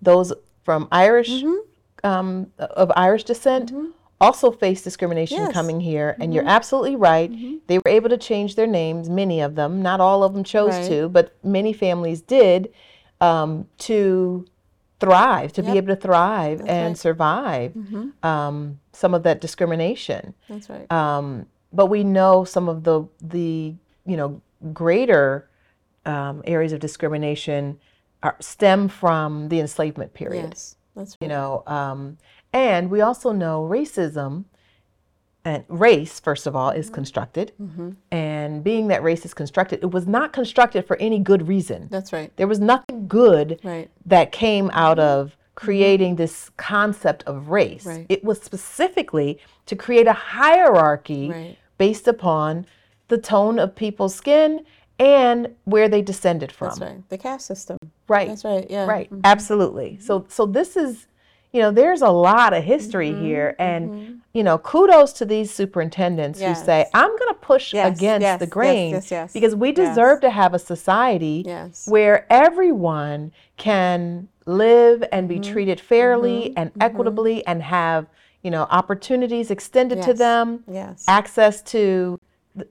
those 0.00 0.32
from 0.64 0.88
Irish 0.92 1.28
Mm-hmm. 1.30 2.06
um, 2.10 2.46
of 2.58 2.90
Irish 2.96 3.24
descent 3.24 3.72
also 4.20 4.50
face 4.50 4.82
discrimination 4.82 5.38
Yes. 5.38 5.48
Mm-hmm. 5.48 5.52
coming 5.54 5.80
here. 5.80 6.16
And 6.20 6.34
you're 6.34 6.46
absolutely 6.46 6.96
right. 6.96 7.30
They 7.66 7.78
were 7.78 7.88
able 7.88 8.08
to 8.10 8.18
change 8.18 8.54
their 8.54 8.66
names. 8.66 9.08
Many 9.08 9.40
of 9.40 9.54
them, 9.54 9.82
not 9.82 10.00
all 10.00 10.22
of 10.22 10.34
them 10.34 10.44
chose 10.44 10.72
Right. 10.74 10.88
to, 10.88 11.08
but 11.08 11.34
many 11.42 11.72
families 11.72 12.20
did 12.20 12.72
um, 13.20 13.66
to 13.78 14.46
thrive, 14.98 15.52
to 15.54 15.62
be 15.62 15.72
able 15.72 15.88
to 15.88 15.96
thrive 15.96 16.60
and 16.60 16.68
right. 16.68 16.84
Mm-hmm. 16.86 16.94
survive 16.94 17.74
um, 18.22 18.78
some 18.92 19.14
of 19.14 19.22
that 19.22 19.40
discrimination 19.40 20.34
that's 20.48 20.68
right. 20.68 20.90
um, 20.92 21.46
but 21.72 21.86
we 21.86 22.04
know 22.04 22.44
some 22.44 22.68
of 22.68 22.84
the 22.84 23.04
the 23.22 23.74
you 24.04 24.16
know 24.16 24.42
greater 24.74 25.48
um, 26.04 26.42
areas 26.46 26.72
of 26.74 26.80
discrimination 26.80 27.78
are, 28.22 28.36
stem 28.40 28.88
from 28.88 29.48
the 29.48 29.60
enslavement 29.60 30.12
period. 30.12 30.48
yes. 30.50 30.76
That's 30.96 31.12
right. 31.12 31.22
You 31.22 31.28
know, 31.28 31.62
um, 31.66 32.18
and 32.52 32.90
we 32.90 33.00
also 33.00 33.32
know 33.32 33.66
racism 33.68 34.44
and 35.44 35.64
race, 35.68 36.20
first 36.20 36.46
of 36.46 36.54
all, 36.54 36.70
is 36.70 36.86
Mm-hmm. 36.86 36.94
constructed. 36.94 37.52
Mm-hmm. 37.60 37.90
And 38.10 38.62
being 38.62 38.88
that 38.88 39.02
race 39.02 39.24
is 39.24 39.32
constructed, 39.32 39.80
it 39.82 39.90
was 39.90 40.06
not 40.06 40.32
constructed 40.32 40.86
for 40.86 40.96
any 40.98 41.18
good 41.18 41.48
reason. 41.48 41.88
That's 41.90 42.12
right. 42.12 42.30
There 42.36 42.46
was 42.46 42.60
nothing 42.60 43.08
good 43.08 43.60
Right. 43.64 43.90
that 44.06 44.32
came 44.32 44.70
out 44.74 44.98
mm-hmm. 44.98 45.20
of 45.20 45.26
mm-hmm. 45.28 45.36
creating 45.54 46.16
this 46.16 46.50
concept 46.56 47.22
of 47.24 47.48
race. 47.48 47.86
Right. 47.86 48.06
It 48.08 48.22
was 48.22 48.42
specifically 48.42 49.38
to 49.66 49.76
create 49.76 50.06
a 50.06 50.12
hierarchy 50.12 51.30
Right. 51.30 51.58
based 51.78 52.06
upon 52.06 52.66
the 53.08 53.18
tone 53.18 53.58
of 53.58 53.74
people's 53.74 54.14
skin 54.14 54.64
and 54.98 55.54
where 55.64 55.88
they 55.88 56.02
descended 56.02 56.52
from. 56.52 56.68
That's 56.68 56.80
right. 56.80 57.08
The 57.08 57.18
caste 57.18 57.46
system. 57.46 57.78
Right. 58.06 58.28
That's 58.28 58.44
right. 58.44 58.70
Yeah. 58.70 58.84
Right. 58.84 59.08
Absolutely. 59.24 59.98
So 59.98 60.26
so 60.28 60.44
this 60.44 60.76
is 60.76 61.06
you 61.52 61.60
know, 61.60 61.70
there's 61.70 62.02
a 62.02 62.10
lot 62.10 62.52
of 62.52 62.64
history 62.64 63.10
Mm-hmm. 63.10 63.24
here 63.24 63.56
and 63.58 64.16
you 64.32 64.44
know, 64.44 64.58
kudos 64.58 65.12
to 65.14 65.24
these 65.24 65.50
superintendents 65.52 66.40
who 66.40 66.54
say, 66.54 66.86
I'm 66.94 67.10
going 67.10 67.28
to 67.34 67.38
push 67.40 67.74
Yes, 67.74 67.98
against 67.98 68.22
yes, 68.22 68.38
the 68.38 68.46
grain 68.46 68.92
yes, 68.92 69.10
yes, 69.10 69.32
because 69.32 69.56
we 69.56 69.68
yes. 69.70 69.76
deserve 69.76 70.20
to 70.20 70.30
have 70.30 70.54
a 70.54 70.58
society 70.60 71.42
Yes. 71.44 71.84
where 71.88 72.32
everyone 72.32 73.32
can 73.56 74.28
live 74.46 75.02
and 75.10 75.28
be 75.28 75.40
Mm-hmm. 75.40 75.52
treated 75.52 75.80
fairly 75.80 76.56
and 76.56 76.70
equitably 76.80 77.44
and 77.44 77.60
have, 77.64 78.06
you 78.44 78.52
know, 78.52 78.68
opportunities 78.70 79.50
extended 79.50 80.00
to 80.02 80.14
them, 80.14 80.62
Yes. 80.70 81.04
access 81.08 81.60
to, 81.62 82.16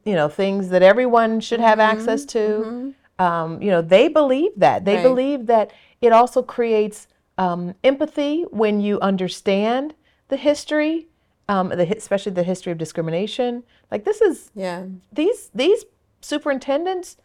you 0.06 0.16
know, 0.16 0.30
things 0.30 0.70
that 0.70 0.82
everyone 0.82 1.42
should 1.42 1.60
have 1.60 1.80
access 1.82 2.24
to. 2.28 2.94
Um, 3.20 3.62
you 3.62 3.70
know, 3.70 3.82
they 3.82 4.08
believe 4.08 4.52
that. 4.56 4.86
They 4.86 4.96
Mm-hmm. 4.96 5.04
Right. 5.06 5.10
believe 5.10 5.46
that 5.48 5.72
it 6.00 6.14
also 6.14 6.42
creates 6.42 7.08
um, 7.40 7.74
empathy 7.84 8.44
when 8.52 8.80
you 8.82 9.00
understand 9.00 9.96
the 10.28 10.38
history, 10.38 11.08
um, 11.48 11.70
the, 11.70 11.88
especially 11.98 12.34
the 12.34 12.44
history 12.44 12.72
of 12.72 12.78
discrimination. 12.78 13.64
Like 13.90 14.04
this 14.06 14.22
is 14.22 14.52
Yeah. 14.54 14.86
these 15.12 15.50
these 15.56 15.86
superintendents, 16.22 17.18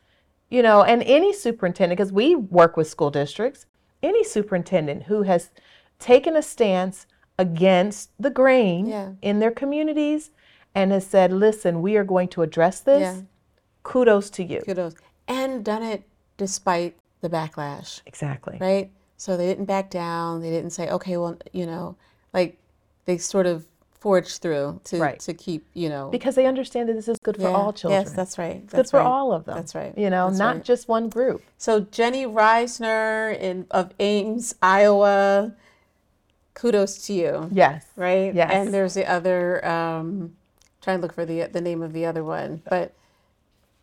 you 0.48 0.62
know, 0.62 0.82
and 0.84 1.02
any 1.02 1.32
superintendent, 1.32 1.98
because 1.98 2.12
we 2.12 2.34
work 2.34 2.76
with 2.78 2.88
school 2.88 3.10
districts, 3.10 3.66
any 4.02 4.22
superintendent 4.24 5.04
who 5.04 5.22
has 5.22 5.50
taken 5.98 6.36
a 6.36 6.42
stance 6.42 7.06
against 7.38 8.10
the 8.18 8.30
grain 8.30 8.86
Yeah. 8.86 9.12
in 9.20 9.40
their 9.40 9.50
communities 9.50 10.30
and 10.74 10.92
has 10.92 11.06
said, 11.06 11.32
listen, 11.32 11.82
we 11.82 11.96
are 11.96 12.04
going 12.04 12.28
to 12.28 12.42
address 12.42 12.80
this, 12.80 13.00
Yeah. 13.00 13.20
kudos 13.82 14.30
to 14.30 14.44
you. 14.44 14.60
Kudos. 14.60 14.94
And 15.26 15.64
done 15.64 15.82
it 15.82 16.04
despite 16.36 16.96
the 17.20 17.28
backlash, 17.28 18.00
Exactly. 18.06 18.58
right? 18.60 18.90
So 19.16 19.36
they 19.36 19.46
didn't 19.46 19.66
back 19.66 19.90
down. 19.90 20.40
They 20.42 20.50
didn't 20.50 20.70
say, 20.70 20.88
okay, 20.90 21.16
well, 21.16 21.38
you 21.52 21.66
know, 21.66 21.96
like 22.32 22.58
they 23.04 23.16
sort 23.18 23.46
of 23.46 23.64
forged 23.92 24.42
through 24.42 24.80
to 24.84 24.98
Right. 25.00 25.18
to 25.20 25.32
keep, 25.32 25.66
you 25.72 25.88
know, 25.88 26.10
Because 26.10 26.34
they 26.34 26.44
understand 26.46 26.88
that 26.90 26.92
this 26.94 27.08
is 27.08 27.16
good 27.22 27.36
for 27.36 27.42
Yeah. 27.42 27.56
all 27.56 27.72
children. 27.72 28.02
Yes, 28.02 28.12
that's 28.12 28.36
right. 28.36 28.56
It's 28.64 28.72
That's 28.72 28.90
good 28.90 28.98
for 28.98 29.00
right. 29.02 29.06
all 29.10 29.32
of 29.32 29.46
them. 29.46 29.56
That's 29.56 29.74
right. 29.74 29.96
You 29.96 30.10
know, 30.10 30.26
That's 30.26 30.38
not 30.38 30.56
right. 30.56 30.64
just 30.64 30.88
one 30.88 31.08
group. 31.08 31.42
So 31.56 31.80
Jenny 31.80 32.26
Risner 32.26 33.38
in 33.38 33.66
of 33.70 33.92
Ames, 33.98 34.54
Iowa, 34.60 35.54
kudos 36.54 37.06
to 37.06 37.12
you. 37.14 37.48
Yes. 37.52 37.86
Right? 37.96 38.34
Yes. 38.34 38.50
And 38.52 38.74
there's 38.74 38.94
the 38.94 39.10
other 39.10 39.64
um 39.66 40.36
trying 40.82 40.98
to 40.98 41.02
look 41.02 41.14
for 41.14 41.24
the 41.24 41.42
the 41.46 41.60
name 41.62 41.82
of 41.82 41.92
the 41.92 42.04
other 42.04 42.22
one. 42.24 42.62
But 42.68 42.92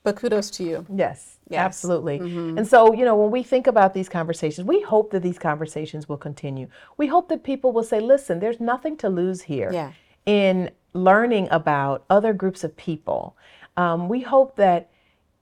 but 0.04 0.16
kudos 0.16 0.50
to 0.52 0.64
you. 0.64 0.86
Yes, 0.94 1.38
Yes. 1.50 1.58
Mm-hmm. 1.58 1.66
absolutely. 1.66 2.18
And 2.58 2.68
so, 2.68 2.94
you 2.94 3.04
know, 3.06 3.16
when 3.16 3.30
we 3.32 3.44
think 3.44 3.68
about 3.68 3.94
these 3.94 4.08
conversations, 4.10 4.66
we 4.68 4.82
hope 4.82 5.12
that 5.12 5.22
these 5.22 5.38
conversations 5.38 6.08
will 6.10 6.18
continue. 6.18 6.68
We 6.98 7.08
hope 7.08 7.30
that 7.30 7.44
people 7.44 7.72
will 7.72 7.84
say, 7.84 8.00
listen, 8.00 8.40
there's 8.40 8.60
nothing 8.60 8.96
to 8.98 9.10
lose 9.10 9.42
here 9.44 9.70
Yeah. 9.74 9.92
in 10.26 10.72
learning 10.94 11.48
about 11.52 12.04
other 12.10 12.34
groups 12.34 12.64
of 12.64 12.76
people. 12.78 13.36
Um, 13.78 14.10
we 14.10 14.22
hope 14.22 14.56
that 14.56 14.90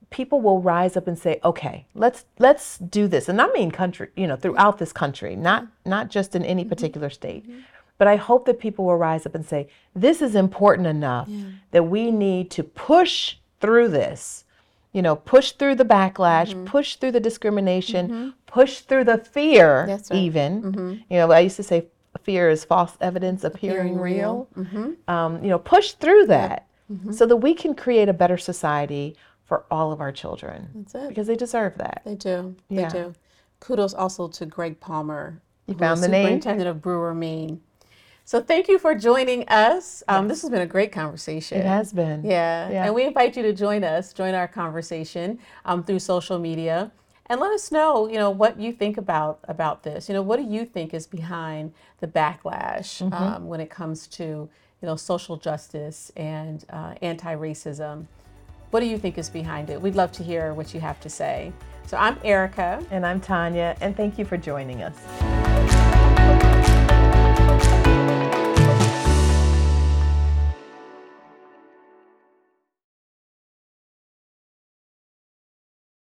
people 0.10 0.42
will 0.42 0.62
rise 0.62 0.98
up 0.98 1.08
and 1.08 1.18
say, 1.18 1.40
okay, 1.44 1.86
let's 1.94 2.26
let's 2.40 2.80
do 2.80 3.08
this. 3.08 3.30
And 3.30 3.40
I 3.40 3.48
mean 3.52 3.70
country, 3.72 4.10
you 4.16 4.26
know, 4.28 4.36
throughout 4.36 4.78
this 4.80 4.92
country, 4.92 5.36
not 5.36 5.68
not 5.86 6.10
just 6.10 6.36
in 6.36 6.44
any 6.44 6.66
particular 6.66 7.10
state. 7.12 7.46
But 8.00 8.08
I 8.08 8.16
hope 8.16 8.46
that 8.46 8.60
people 8.60 8.86
will 8.86 8.96
rise 8.98 9.26
up 9.26 9.36
and 9.36 9.46
say, 9.46 9.68
this 9.94 10.22
is 10.22 10.34
important 10.34 10.88
enough 10.88 11.30
that 11.72 11.84
we 11.84 12.12
need 12.12 12.50
to 12.52 12.64
push 12.64 13.36
through 13.60 13.90
this. 13.90 14.46
You 14.92 15.02
know, 15.04 15.16
push 15.16 15.52
through 15.52 15.76
the 15.76 15.86
backlash, 15.86 16.50
mm-hmm. 16.50 16.66
push 16.66 16.96
through 16.96 17.12
the 17.12 17.20
discrimination, 17.20 18.08
mm-hmm. 18.08 18.30
push 18.48 18.80
through 18.80 19.04
the 19.04 19.20
fear, 19.20 19.86
right. 19.88 20.12
even. 20.12 20.64
Mm-hmm. 20.64 20.90
You 21.10 21.18
know, 21.18 21.32
I 21.32 21.42
used 21.42 21.58
to 21.58 21.64
say 21.64 21.86
fear 22.24 22.50
is 22.50 22.66
false 22.66 22.98
evidence 23.00 23.44
appearing, 23.44 23.94
Appearing 23.94 24.00
real. 24.00 24.48
real 24.56 24.96
um, 25.08 25.44
you 25.44 25.50
know, 25.50 25.60
push 25.60 25.92
through 25.92 26.26
that 26.28 26.68
so 27.12 27.26
that 27.28 27.38
we 27.38 27.54
can 27.54 27.76
create 27.76 28.10
a 28.10 28.14
better 28.14 28.38
society 28.38 29.16
for 29.46 29.66
all 29.70 29.92
of 29.92 30.02
our 30.02 30.12
children 30.12 30.70
That's 30.74 30.96
it. 30.96 31.10
because 31.10 31.28
they 31.28 31.36
deserve 31.36 31.78
that. 31.78 32.02
They 32.06 32.16
do. 32.16 32.56
Yeah. 32.68 32.90
They 32.90 33.00
do. 33.00 33.14
Kudos 33.60 33.94
also 33.94 34.28
to 34.28 34.46
Greg 34.46 34.80
Palmer. 34.80 35.42
You 35.68 35.76
found 35.76 36.02
the 36.02 36.08
name? 36.08 36.26
Superintendent 36.26 36.70
of 36.70 36.82
Brewer, 36.82 37.14
Maine. 37.14 37.62
So 38.30 38.40
thank 38.40 38.68
you 38.68 38.78
for 38.78 38.94
joining 38.94 39.50
us. 39.50 40.04
Um, 40.08 40.28
This 40.28 40.44
has 40.44 40.52
been 40.52 40.62
a 40.62 40.68
great 40.68 40.92
conversation. 40.92 41.58
It 41.58 41.66
has 41.66 41.92
been. 41.92 42.24
Yeah. 42.24 42.70
Yeah. 42.70 42.86
And 42.86 42.94
we 42.94 43.04
invite 43.04 43.36
you 43.36 43.42
to 43.42 43.54
join 43.54 43.84
us, 43.84 44.14
join 44.14 44.36
our 44.36 44.48
conversation 44.48 45.40
um, 45.66 45.84
through 45.84 45.98
social 45.98 46.38
media. 46.38 46.92
And 47.26 47.42
let 47.42 47.52
us 47.52 47.72
know, 47.72 48.08
you 48.08 48.18
know, 48.18 48.30
what 48.30 48.60
you 48.60 48.72
think 48.72 48.98
about 49.00 49.40
about 49.46 49.82
this. 49.82 50.08
You 50.08 50.14
know, 50.14 50.22
what 50.22 50.38
do 50.38 50.46
you 50.46 50.64
think 50.64 50.94
is 50.94 51.08
behind 51.08 51.74
the 52.02 52.08
backlash 52.08 53.02
Mm-hmm. 53.02 53.14
um, 53.16 53.48
when 53.48 53.60
it 53.60 53.72
comes 53.72 54.06
to, 54.20 54.24
you 54.24 54.86
know, 54.88 54.96
social 54.96 55.36
justice 55.36 56.12
and 56.16 56.66
uh, 56.70 56.94
anti-racism? 57.02 58.06
What 58.70 58.82
do 58.82 58.86
you 58.86 59.00
think 59.00 59.18
is 59.18 59.28
behind 59.28 59.72
it? 59.72 59.82
We'd 59.82 59.96
love 59.96 60.12
to 60.12 60.24
hear 60.24 60.54
what 60.54 60.72
you 60.76 60.80
have 60.82 61.00
to 61.00 61.10
say. 61.10 61.52
So 61.88 61.98
I'm 61.98 62.20
Erika. 62.24 62.86
And 62.92 63.08
I'm 63.08 63.22
Tonya, 63.22 63.76
and 63.82 63.98
thank 63.98 64.20
you 64.20 64.26
for 64.26 64.38
joining 64.38 64.84
us. 64.84 65.89